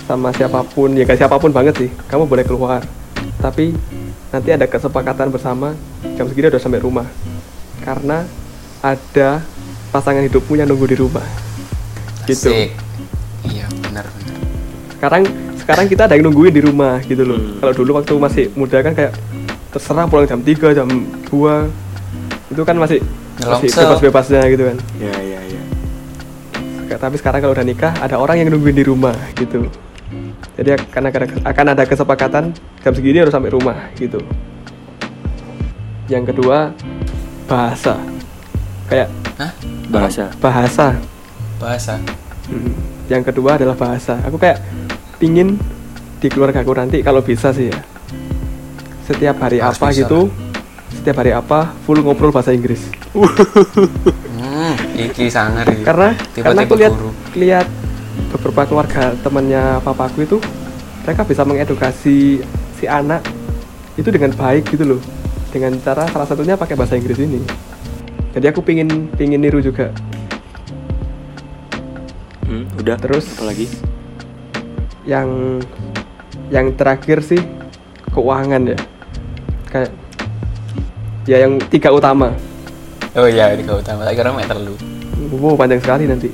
sama 0.03 0.35
siapa 0.35 0.59
pun. 0.67 0.91
Ya 0.91 1.07
kayak 1.07 1.23
siapa 1.23 1.39
pun 1.39 1.55
banget 1.55 1.87
sih. 1.87 1.89
Kamu 2.11 2.27
boleh 2.27 2.43
keluar. 2.43 2.83
Tapi 3.39 3.71
nanti 4.27 4.49
ada 4.51 4.67
kesepakatan 4.67 5.31
bersama 5.31 5.71
jam 6.19 6.27
segini 6.27 6.51
udah 6.51 6.59
sampai 6.59 6.83
rumah. 6.83 7.07
Karena 7.79 8.27
ada 8.83 9.39
pasangan 9.89 10.21
hidupmu 10.25 10.53
yang 10.57 10.69
nunggu 10.69 10.85
di 10.89 10.97
rumah. 10.97 11.25
Gitu. 12.29 12.49
Asik. 12.49 12.69
iya 13.49 13.65
benar 13.89 14.05
benar. 14.05 14.37
Sekarang 14.93 15.21
sekarang 15.57 15.85
kita 15.89 16.05
ada 16.05 16.13
yang 16.17 16.29
nungguin 16.29 16.53
di 16.53 16.61
rumah 16.61 17.01
gitu 17.05 17.25
loh. 17.25 17.37
Hmm. 17.37 17.57
kalau 17.61 17.73
dulu 17.73 17.91
waktu 18.01 18.13
masih 18.17 18.45
muda 18.53 18.81
kan 18.81 18.93
kayak 18.93 19.13
terserah 19.69 20.05
pulang 20.09 20.25
jam 20.25 20.41
3 20.41 20.77
jam 20.77 20.89
2 20.89 22.49
itu 22.49 22.61
kan 22.65 22.75
masih 22.77 22.99
masih 23.37 23.69
bebas-bebasnya 23.69 24.41
gitu 24.49 24.63
kan. 24.65 24.77
Ya, 24.97 25.13
ya, 25.21 25.39
ya. 25.45 25.61
Tapi 26.97 27.15
sekarang 27.21 27.39
kalau 27.45 27.53
udah 27.53 27.65
nikah 27.65 27.93
ada 28.01 28.17
orang 28.17 28.41
yang 28.41 28.49
nungguin 28.49 28.77
di 28.77 28.85
rumah 28.85 29.13
gitu. 29.37 29.69
Jadi 30.57 30.75
akan 30.75 31.03
ada, 31.07 31.19
akan 31.47 31.65
ada 31.71 31.83
kesepakatan 31.87 32.43
jam 32.81 32.91
segini 32.91 33.21
harus 33.21 33.31
sampai 33.31 33.53
rumah 33.53 33.77
gitu. 33.95 34.19
Yang 36.09 36.33
kedua 36.33 36.73
bahasa. 37.45 37.95
Kayak 38.89 39.13
Hah? 39.39 39.53
Bahasa. 39.89 40.29
bahasa 40.37 40.87
bahasa 41.59 41.97
Hmm. 42.49 42.73
yang 43.05 43.21
kedua 43.21 43.61
adalah 43.61 43.77
bahasa 43.77 44.17
aku 44.25 44.41
kayak 44.41 44.57
pingin 45.21 45.61
di 46.17 46.27
keluarga 46.33 46.65
aku 46.65 46.73
nanti 46.73 46.97
kalau 47.05 47.21
bisa 47.21 47.53
sih 47.53 47.69
ya 47.69 47.77
setiap 49.05 49.37
hari 49.37 49.61
Harus 49.61 49.77
apa 49.77 49.93
bisa 49.93 50.01
gitu 50.01 50.33
setiap 50.89 51.21
hari 51.21 51.29
apa 51.29 51.69
full 51.85 52.01
ngobrol 52.01 52.33
bahasa 52.33 52.49
Inggris 52.49 52.89
hmm 53.13 54.73
iki 54.97 55.29
sangar 55.29 55.69
iki. 55.69 55.85
karena 55.85 56.17
karena 56.33 56.61
aku 56.65 56.73
lihat 56.73 56.93
guru. 56.97 57.09
lihat 57.37 57.67
beberapa 58.33 58.61
keluarga 58.65 59.13
temannya 59.21 59.77
papaku 59.85 60.25
itu 60.25 60.37
mereka 61.05 61.21
bisa 61.25 61.45
mengedukasi 61.45 62.41
si 62.81 62.85
anak 62.89 63.21
itu 63.93 64.09
dengan 64.09 64.33
baik 64.33 64.73
gitu 64.73 64.97
loh 64.97 65.01
dengan 65.53 65.77
cara 65.85 66.09
salah 66.09 66.25
satunya 66.25 66.57
pakai 66.57 66.73
bahasa 66.73 66.97
Inggris 66.97 67.21
ini 67.21 67.45
jadi 68.33 68.53
aku 68.53 68.61
pingin 68.61 69.09
pingin 69.17 69.41
niru 69.41 69.59
juga. 69.61 69.89
Hmm, 72.45 72.65
udah. 72.77 72.97
Terus? 72.97 73.25
apa 73.37 73.49
lagi? 73.49 73.67
yang 75.09 75.57
yang 76.53 76.69
terakhir 76.77 77.25
sih 77.25 77.41
keuangan 78.13 78.61
ya. 78.73 78.77
Kayak 79.69 79.91
ya 81.25 81.37
yang 81.45 81.57
tiga 81.73 81.89
utama. 81.89 82.33
Oh 83.17 83.25
iya 83.25 83.57
kau 83.65 83.81
utama. 83.81 84.05
Tak 84.05 84.13
kira 84.13 84.29
mek 84.29 84.45
terlalu 84.45 84.77
wow 85.33 85.57
panjang 85.57 85.81
sekali 85.81 86.05
nanti. 86.05 86.29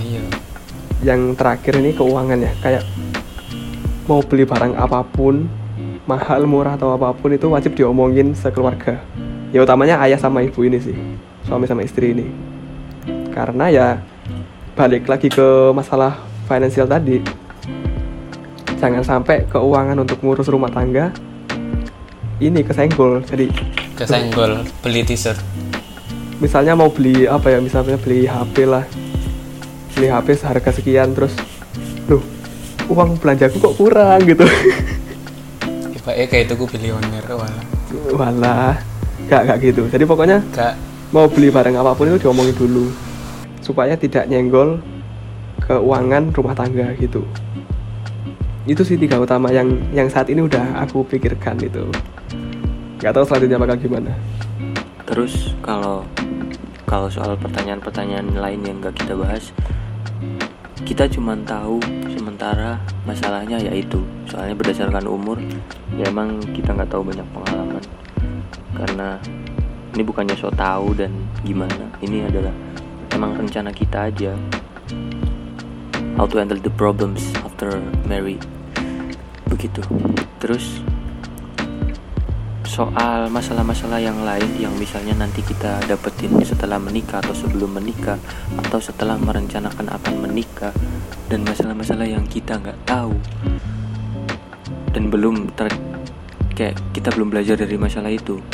Ayo 0.00 0.24
yang 1.04 1.36
terakhir 1.36 1.76
ini 1.76 1.92
keuangan 1.92 2.40
ya. 2.40 2.52
Kayak 2.64 2.82
mau 4.08 4.24
beli 4.24 4.48
barang 4.48 4.72
apa 4.76 5.04
pun 5.04 5.44
mahal 6.06 6.46
murah 6.46 6.78
atau 6.78 6.94
apa 6.94 7.10
pun 7.12 7.34
itu 7.34 7.50
wajib 7.50 7.74
diomongin 7.74 8.30
sekeluarga 8.32 9.02
ya 9.56 9.64
utamanya 9.64 9.96
ayah 10.04 10.20
sama 10.20 10.44
ibu 10.44 10.60
ini 10.68 10.76
sih. 10.76 10.92
Suami 11.48 11.64
sama 11.64 11.80
istri 11.80 12.12
ini. 12.12 12.28
Karena 13.32 13.72
ya 13.72 13.86
balik 14.76 15.08
lagi 15.08 15.32
ke 15.32 15.72
masalah 15.72 16.20
finansial 16.44 16.84
tadi. 16.84 17.24
Jangan 18.76 19.00
sampai 19.00 19.48
keuangan 19.48 19.96
untuk 19.96 20.20
ngurus 20.20 20.52
rumah 20.52 20.68
tangga 20.68 21.08
ini 22.36 22.60
kesenggol. 22.60 23.24
Jadi 23.24 23.48
kesenggol 23.96 24.60
beli 24.84 25.00
t-shirt. 25.08 25.40
misalnya 26.36 26.76
mau 26.76 26.92
beli 26.92 27.24
apa 27.24 27.48
ya 27.48 27.64
misalnya 27.64 27.96
beli 27.96 28.28
HP 28.28 28.68
lah. 28.68 28.84
Beli 29.96 30.12
HP 30.12 30.36
seharga 30.36 30.68
sekian 30.68 31.16
terus 31.16 31.32
loh 32.12 32.20
uang 32.92 33.16
belanjaku 33.16 33.56
kok 33.56 33.74
kurang? 33.80 34.20
gitu. 34.28 34.44
Eh 36.06 36.28
kayak 36.28 36.52
itu 36.52 36.54
gue 36.54 36.68
bilioner 36.70 37.24
wala 37.34 37.60
walah 38.14 38.78
gak 39.26 39.42
gak 39.46 39.58
gitu. 39.62 39.82
Jadi 39.90 40.04
pokoknya 40.06 40.38
gak. 40.54 40.74
mau 41.10 41.26
beli 41.26 41.50
barang 41.50 41.74
apa 41.76 41.92
pun 41.94 42.10
itu 42.10 42.26
diomongin 42.26 42.54
dulu. 42.54 42.86
Supaya 43.60 43.98
tidak 43.98 44.30
nyenggol 44.30 44.78
keuangan 45.66 46.30
rumah 46.30 46.54
tangga 46.54 46.94
gitu. 46.98 47.26
Itu 48.66 48.82
sih 48.82 48.98
tiga 48.98 49.18
utama 49.22 49.50
yang 49.50 49.70
yang 49.94 50.10
saat 50.10 50.30
ini 50.30 50.42
udah 50.42 50.82
aku 50.86 51.06
pikirkan 51.06 51.58
itu. 51.62 51.86
Nggak 53.02 53.12
tahu 53.14 53.24
selanjutnya 53.26 53.58
bakal 53.62 53.76
gimana. 53.78 54.12
Terus 55.06 55.54
kalau 55.62 56.02
kalau 56.86 57.10
soal 57.10 57.34
pertanyaan-pertanyaan 57.38 58.38
lain 58.38 58.62
yang 58.62 58.78
nggak 58.78 58.94
kita 58.94 59.14
bahas, 59.18 59.50
kita 60.86 61.10
cuma 61.10 61.34
tahu 61.42 61.82
sementara 62.14 62.78
masalahnya 63.02 63.58
yaitu 63.58 64.02
soalnya 64.30 64.54
berdasarkan 64.54 65.06
umur 65.10 65.34
ya 65.98 66.06
emang 66.06 66.38
kita 66.54 66.70
nggak 66.74 66.90
tahu 66.90 67.02
banyak 67.02 67.26
pengalaman 67.34 67.82
karena 68.76 69.16
ini 69.96 70.02
bukannya 70.04 70.36
so 70.36 70.52
tahu 70.52 70.92
dan 70.92 71.12
gimana. 71.40 71.88
Ini 72.04 72.28
adalah 72.28 72.52
emang 73.16 73.32
rencana 73.36 73.72
kita 73.72 74.12
aja. 74.12 74.36
How 76.16 76.28
to 76.28 76.40
handle 76.40 76.60
the 76.60 76.72
problems 76.72 77.24
after 77.44 77.80
married 78.04 78.44
begitu. 79.48 79.80
Terus 80.36 80.84
soal 82.76 83.32
masalah-masalah 83.32 84.04
yang 84.04 84.20
lain 84.20 84.52
yang 84.60 84.76
misalnya 84.76 85.16
nanti 85.16 85.40
kita 85.40 85.80
dapetin 85.88 86.36
setelah 86.44 86.76
menikah 86.76 87.24
atau 87.24 87.32
sebelum 87.32 87.72
menikah 87.72 88.20
atau 88.68 88.76
setelah 88.76 89.16
merencanakan 89.16 89.88
akan 89.96 90.14
menikah 90.28 90.76
dan 91.32 91.40
masalah-masalah 91.40 92.04
yang 92.04 92.28
kita 92.28 92.60
nggak 92.60 92.76
tahu 92.84 93.16
dan 94.92 95.08
belum 95.08 95.56
ter 95.56 95.72
kayak 96.52 96.76
kita 96.92 97.16
belum 97.16 97.32
belajar 97.32 97.56
dari 97.56 97.80
masalah 97.80 98.12
itu 98.12 98.44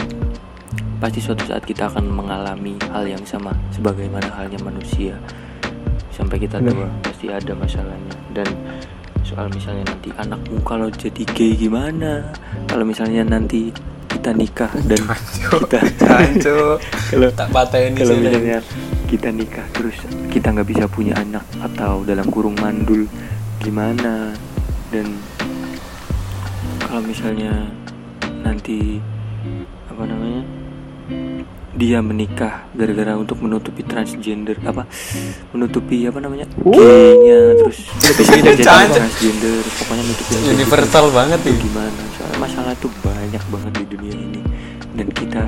pasti 1.02 1.18
suatu 1.18 1.42
saat 1.42 1.66
kita 1.66 1.90
akan 1.90 2.14
mengalami 2.14 2.78
hal 2.94 3.02
yang 3.02 3.26
sama 3.26 3.50
sebagaimana 3.74 4.30
halnya 4.38 4.62
manusia. 4.62 5.18
Sampai 6.14 6.38
kita 6.38 6.62
tua 6.62 6.86
pasti 7.02 7.26
ada 7.26 7.58
masalahnya. 7.58 8.14
Dan 8.30 8.46
soal 9.26 9.50
misalnya 9.50 9.90
nanti 9.90 10.14
anakmu 10.14 10.62
kalau 10.62 10.86
jadi 10.94 11.26
gay 11.34 11.58
gimana? 11.58 12.30
Kalau 12.70 12.86
misalnya 12.86 13.26
nanti 13.26 13.74
kita 14.14 14.30
nikah 14.30 14.70
dan 14.86 15.02
kita 15.50 15.82
Jancu. 15.98 16.78
kalau 17.10 17.28
tak 17.34 17.50
patahin 17.50 17.98
kalau 17.98 18.14
misalnya 18.22 18.62
kita 19.10 19.34
nikah 19.34 19.66
terus 19.74 19.98
kita 20.30 20.54
nggak 20.54 20.68
bisa 20.70 20.84
punya 20.86 21.18
anak 21.18 21.42
atau 21.58 22.06
dalam 22.06 22.30
kurung 22.30 22.54
mandul 22.62 23.10
gimana? 23.58 24.30
Dan 24.94 25.18
kalau 26.86 27.02
misalnya 27.02 27.66
nanti 28.46 29.02
apa 29.90 30.06
namanya 30.06 30.61
dia 31.72 32.04
menikah 32.04 32.68
gara-gara 32.76 33.16
untuk 33.16 33.40
menutupi 33.40 33.80
transgender 33.80 34.60
apa 34.60 34.84
menutupi 35.56 36.04
apa 36.04 36.20
namanya 36.20 36.44
gaynya 36.68 37.56
terus 37.64 37.88
Jangan. 38.60 38.92
transgender 38.92 39.64
pokoknya 39.80 40.04
nutupi 40.04 40.30
yang 40.36 40.42
kayak 40.44 40.52
gitu. 40.52 40.60
Universal 40.60 41.04
banget 41.16 41.40
itu 41.40 41.48
nih. 41.48 41.58
gimana? 41.64 42.02
Soalnya 42.20 42.38
masalah 42.38 42.72
tuh 42.76 42.92
banyak 43.00 43.42
banget 43.48 43.72
di 43.80 43.86
dunia 43.88 44.14
ini. 44.14 44.40
Dan 44.92 45.06
kita 45.16 45.42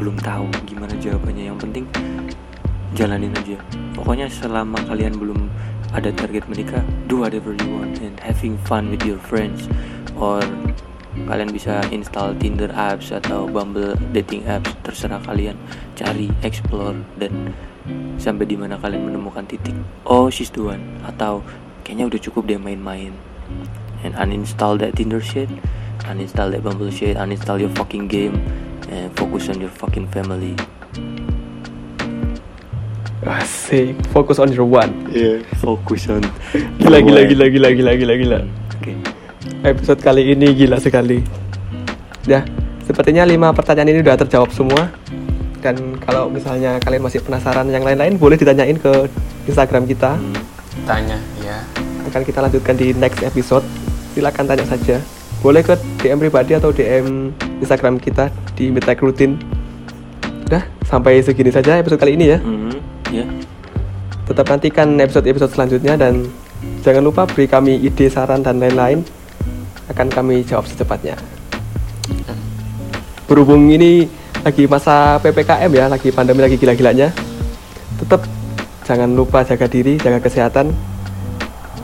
belum 0.00 0.16
tahu 0.24 0.46
gimana 0.64 0.92
jawabannya. 0.96 1.44
Yang 1.52 1.58
penting 1.68 1.84
jalanin 2.96 3.32
aja. 3.36 3.58
Pokoknya 3.92 4.26
selama 4.32 4.80
kalian 4.88 5.14
belum 5.20 5.40
ada 5.92 6.08
target 6.16 6.48
menikah 6.48 6.80
do 7.08 7.20
whatever 7.20 7.52
you 7.52 7.68
want 7.76 8.00
and 8.00 8.16
having 8.20 8.56
fun 8.64 8.88
with 8.88 9.04
your 9.04 9.20
friends 9.20 9.68
or 10.16 10.40
kalian 11.26 11.50
bisa 11.50 11.82
install 11.90 12.38
Tinder 12.38 12.70
apps 12.76 13.10
atau 13.10 13.50
Bumble 13.50 13.98
dating 14.14 14.46
apps 14.46 14.70
terserah 14.86 15.18
kalian 15.26 15.58
cari 15.98 16.30
explore 16.46 16.94
dan 17.18 17.50
sampai 18.20 18.44
di 18.44 18.54
mana 18.54 18.76
kalian 18.78 19.08
menemukan 19.08 19.48
titik 19.48 19.74
oh 20.04 20.28
she's 20.28 20.52
the 20.52 20.62
one 20.62 20.82
atau 21.08 21.40
kayaknya 21.82 22.06
udah 22.06 22.20
cukup 22.20 22.44
dia 22.44 22.60
main-main 22.60 23.16
and 24.04 24.14
uninstall 24.14 24.78
that 24.78 24.94
Tinder 24.94 25.20
shit, 25.20 25.48
uninstall 26.06 26.50
that 26.52 26.62
Bumble 26.62 26.90
shit, 26.90 27.16
uninstall 27.16 27.58
your 27.58 27.72
fucking 27.74 28.08
game, 28.08 28.38
and 28.90 29.10
focus 29.16 29.48
on 29.48 29.60
your 29.60 29.70
fucking 29.70 30.06
family. 30.08 30.54
Asik, 33.28 33.98
fokus 34.14 34.38
on 34.38 34.52
your 34.54 34.64
one. 34.64 35.10
Yeah, 35.10 35.42
focus 35.60 36.08
on. 36.08 36.22
Gila 36.80 37.02
gila 37.02 37.26
gila 37.28 37.46
gila 37.50 37.68
gila 37.74 37.92
gila 37.98 38.14
gila. 38.14 38.38
Oke. 38.78 39.17
Episode 39.66 39.98
kali 39.98 40.38
ini 40.38 40.54
gila 40.54 40.78
sekali. 40.78 41.18
Ya, 42.30 42.46
sepertinya 42.86 43.26
lima 43.26 43.50
pertanyaan 43.50 43.90
ini 43.90 44.06
udah 44.06 44.14
terjawab 44.14 44.54
semua. 44.54 44.86
Dan 45.58 45.98
kalau 45.98 46.30
misalnya 46.30 46.78
kalian 46.78 47.02
masih 47.02 47.18
penasaran 47.26 47.66
yang 47.66 47.82
lain-lain 47.82 48.14
boleh 48.14 48.38
ditanyain 48.38 48.78
ke 48.78 49.10
Instagram 49.50 49.90
kita. 49.90 50.14
Tanya, 50.86 51.18
ya. 51.42 51.58
Akan 52.06 52.22
kita 52.22 52.38
lanjutkan 52.38 52.78
di 52.78 52.94
next 52.94 53.18
episode. 53.26 53.66
Silakan 54.14 54.46
tanya 54.46 54.62
saja. 54.62 55.02
Boleh 55.42 55.66
ke 55.66 55.74
DM 55.98 56.22
pribadi 56.22 56.54
atau 56.54 56.70
DM 56.70 57.34
Instagram 57.58 57.98
kita 57.98 58.30
di 58.54 58.70
Midnight 58.70 59.02
Rutin. 59.02 59.42
Udah, 60.46 60.62
sampai 60.86 61.18
segini 61.18 61.50
saja 61.50 61.82
episode 61.82 61.98
kali 61.98 62.14
ini 62.14 62.30
ya. 62.30 62.38
hmm, 62.38 62.74
ya. 63.10 63.26
Tetap 64.30 64.46
nantikan 64.54 64.94
episode-episode 65.02 65.50
selanjutnya 65.50 65.98
dan 65.98 66.30
jangan 66.86 67.02
lupa 67.02 67.26
beri 67.26 67.50
kami 67.50 67.74
ide, 67.82 68.06
saran, 68.06 68.46
dan 68.46 68.62
lain-lain. 68.62 69.17
Akan 69.88 70.12
kami 70.12 70.44
jawab 70.44 70.68
secepatnya. 70.68 71.16
Berhubung 73.28 73.68
ini 73.68 74.08
lagi 74.40 74.64
masa 74.64 75.20
PPKM 75.20 75.70
ya, 75.72 75.84
lagi 75.88 76.08
pandemi 76.12 76.40
lagi 76.44 76.56
gila-gilanya. 76.56 77.12
Tetap 78.00 78.24
jangan 78.88 79.10
lupa 79.12 79.44
jaga 79.44 79.68
diri, 79.68 80.00
jaga 80.00 80.20
kesehatan. 80.20 80.72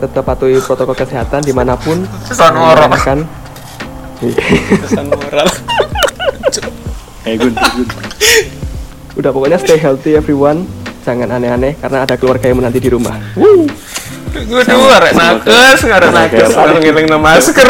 Tetap 0.00 0.24
patuhi 0.24 0.60
protokol 0.60 0.96
kesehatan 0.96 1.44
di 1.44 1.52
mana 1.52 1.76
pun. 1.76 2.04
Pesan 2.28 2.52
meremehkan. 2.56 3.18
Pesan 4.84 5.04
moral. 5.10 5.48
Eh, 7.24 7.40
Gun, 7.40 7.56
Gun. 7.56 7.88
Udah 9.16 9.32
pokoknya 9.32 9.56
stay 9.56 9.80
healthy 9.80 10.12
everyone. 10.12 10.68
Jangan 11.08 11.40
aneh-aneh 11.40 11.72
karena 11.80 12.04
ada 12.04 12.20
keluarga 12.20 12.52
yang 12.52 12.60
menanti 12.60 12.84
di 12.84 12.92
rumah. 12.92 13.16
Gue 14.34 14.62
dulu 14.66 14.86
arek 14.90 15.14
nakes, 15.14 15.80
ngarep 15.86 16.10
Sama 16.10 16.18
nakes, 16.26 16.50
orang 16.58 16.82
ngiling 16.82 17.06
no 17.06 17.18
masker. 17.22 17.68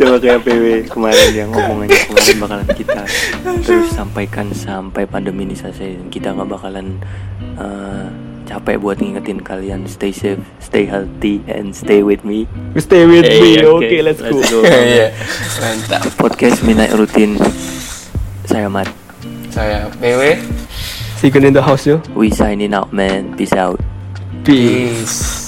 Coba 0.00 0.16
kayak 0.16 0.40
PW 0.42 0.66
kemarin 0.88 1.30
yang 1.36 1.50
omongannya 1.52 1.98
kemarin 2.08 2.36
bakalan 2.40 2.68
kita 2.72 3.04
terus 3.60 3.92
sampaikan 3.92 4.48
sampai 4.50 5.04
pandemi 5.04 5.44
ini 5.46 5.54
selesai. 5.54 6.08
Kita 6.08 6.32
nggak 6.32 6.48
bakalan 6.48 6.98
eh, 7.60 8.06
capek 8.48 8.80
buat 8.80 8.98
ngingetin 8.98 9.44
kalian 9.44 9.84
stay 9.86 10.10
safe, 10.10 10.40
stay 10.58 10.88
healthy, 10.88 11.44
and 11.46 11.76
stay 11.76 12.02
with 12.02 12.24
me. 12.24 12.48
Stay 12.80 13.04
with 13.06 13.28
me. 13.28 13.60
Eh, 13.60 13.68
Oke, 13.68 14.00
let's 14.02 14.24
go. 14.24 14.40
Iya, 14.64 15.14
mantap. 15.62 16.02
Podcast 16.16 16.64
Midnight 16.64 16.96
Rutin. 16.96 17.36
Saya 18.48 18.66
Mat. 18.66 18.88
Saya 19.52 19.86
PW. 20.00 20.40
See 21.20 21.28
you 21.28 21.44
in 21.44 21.52
the 21.52 21.60
house 21.60 21.84
yo. 21.84 22.00
We 22.16 22.32
signing 22.32 22.72
out, 22.72 22.96
man. 22.96 23.36
Peace 23.36 23.52
out. 23.52 23.89
Peace. 24.50 25.00
Peace. 25.00 25.39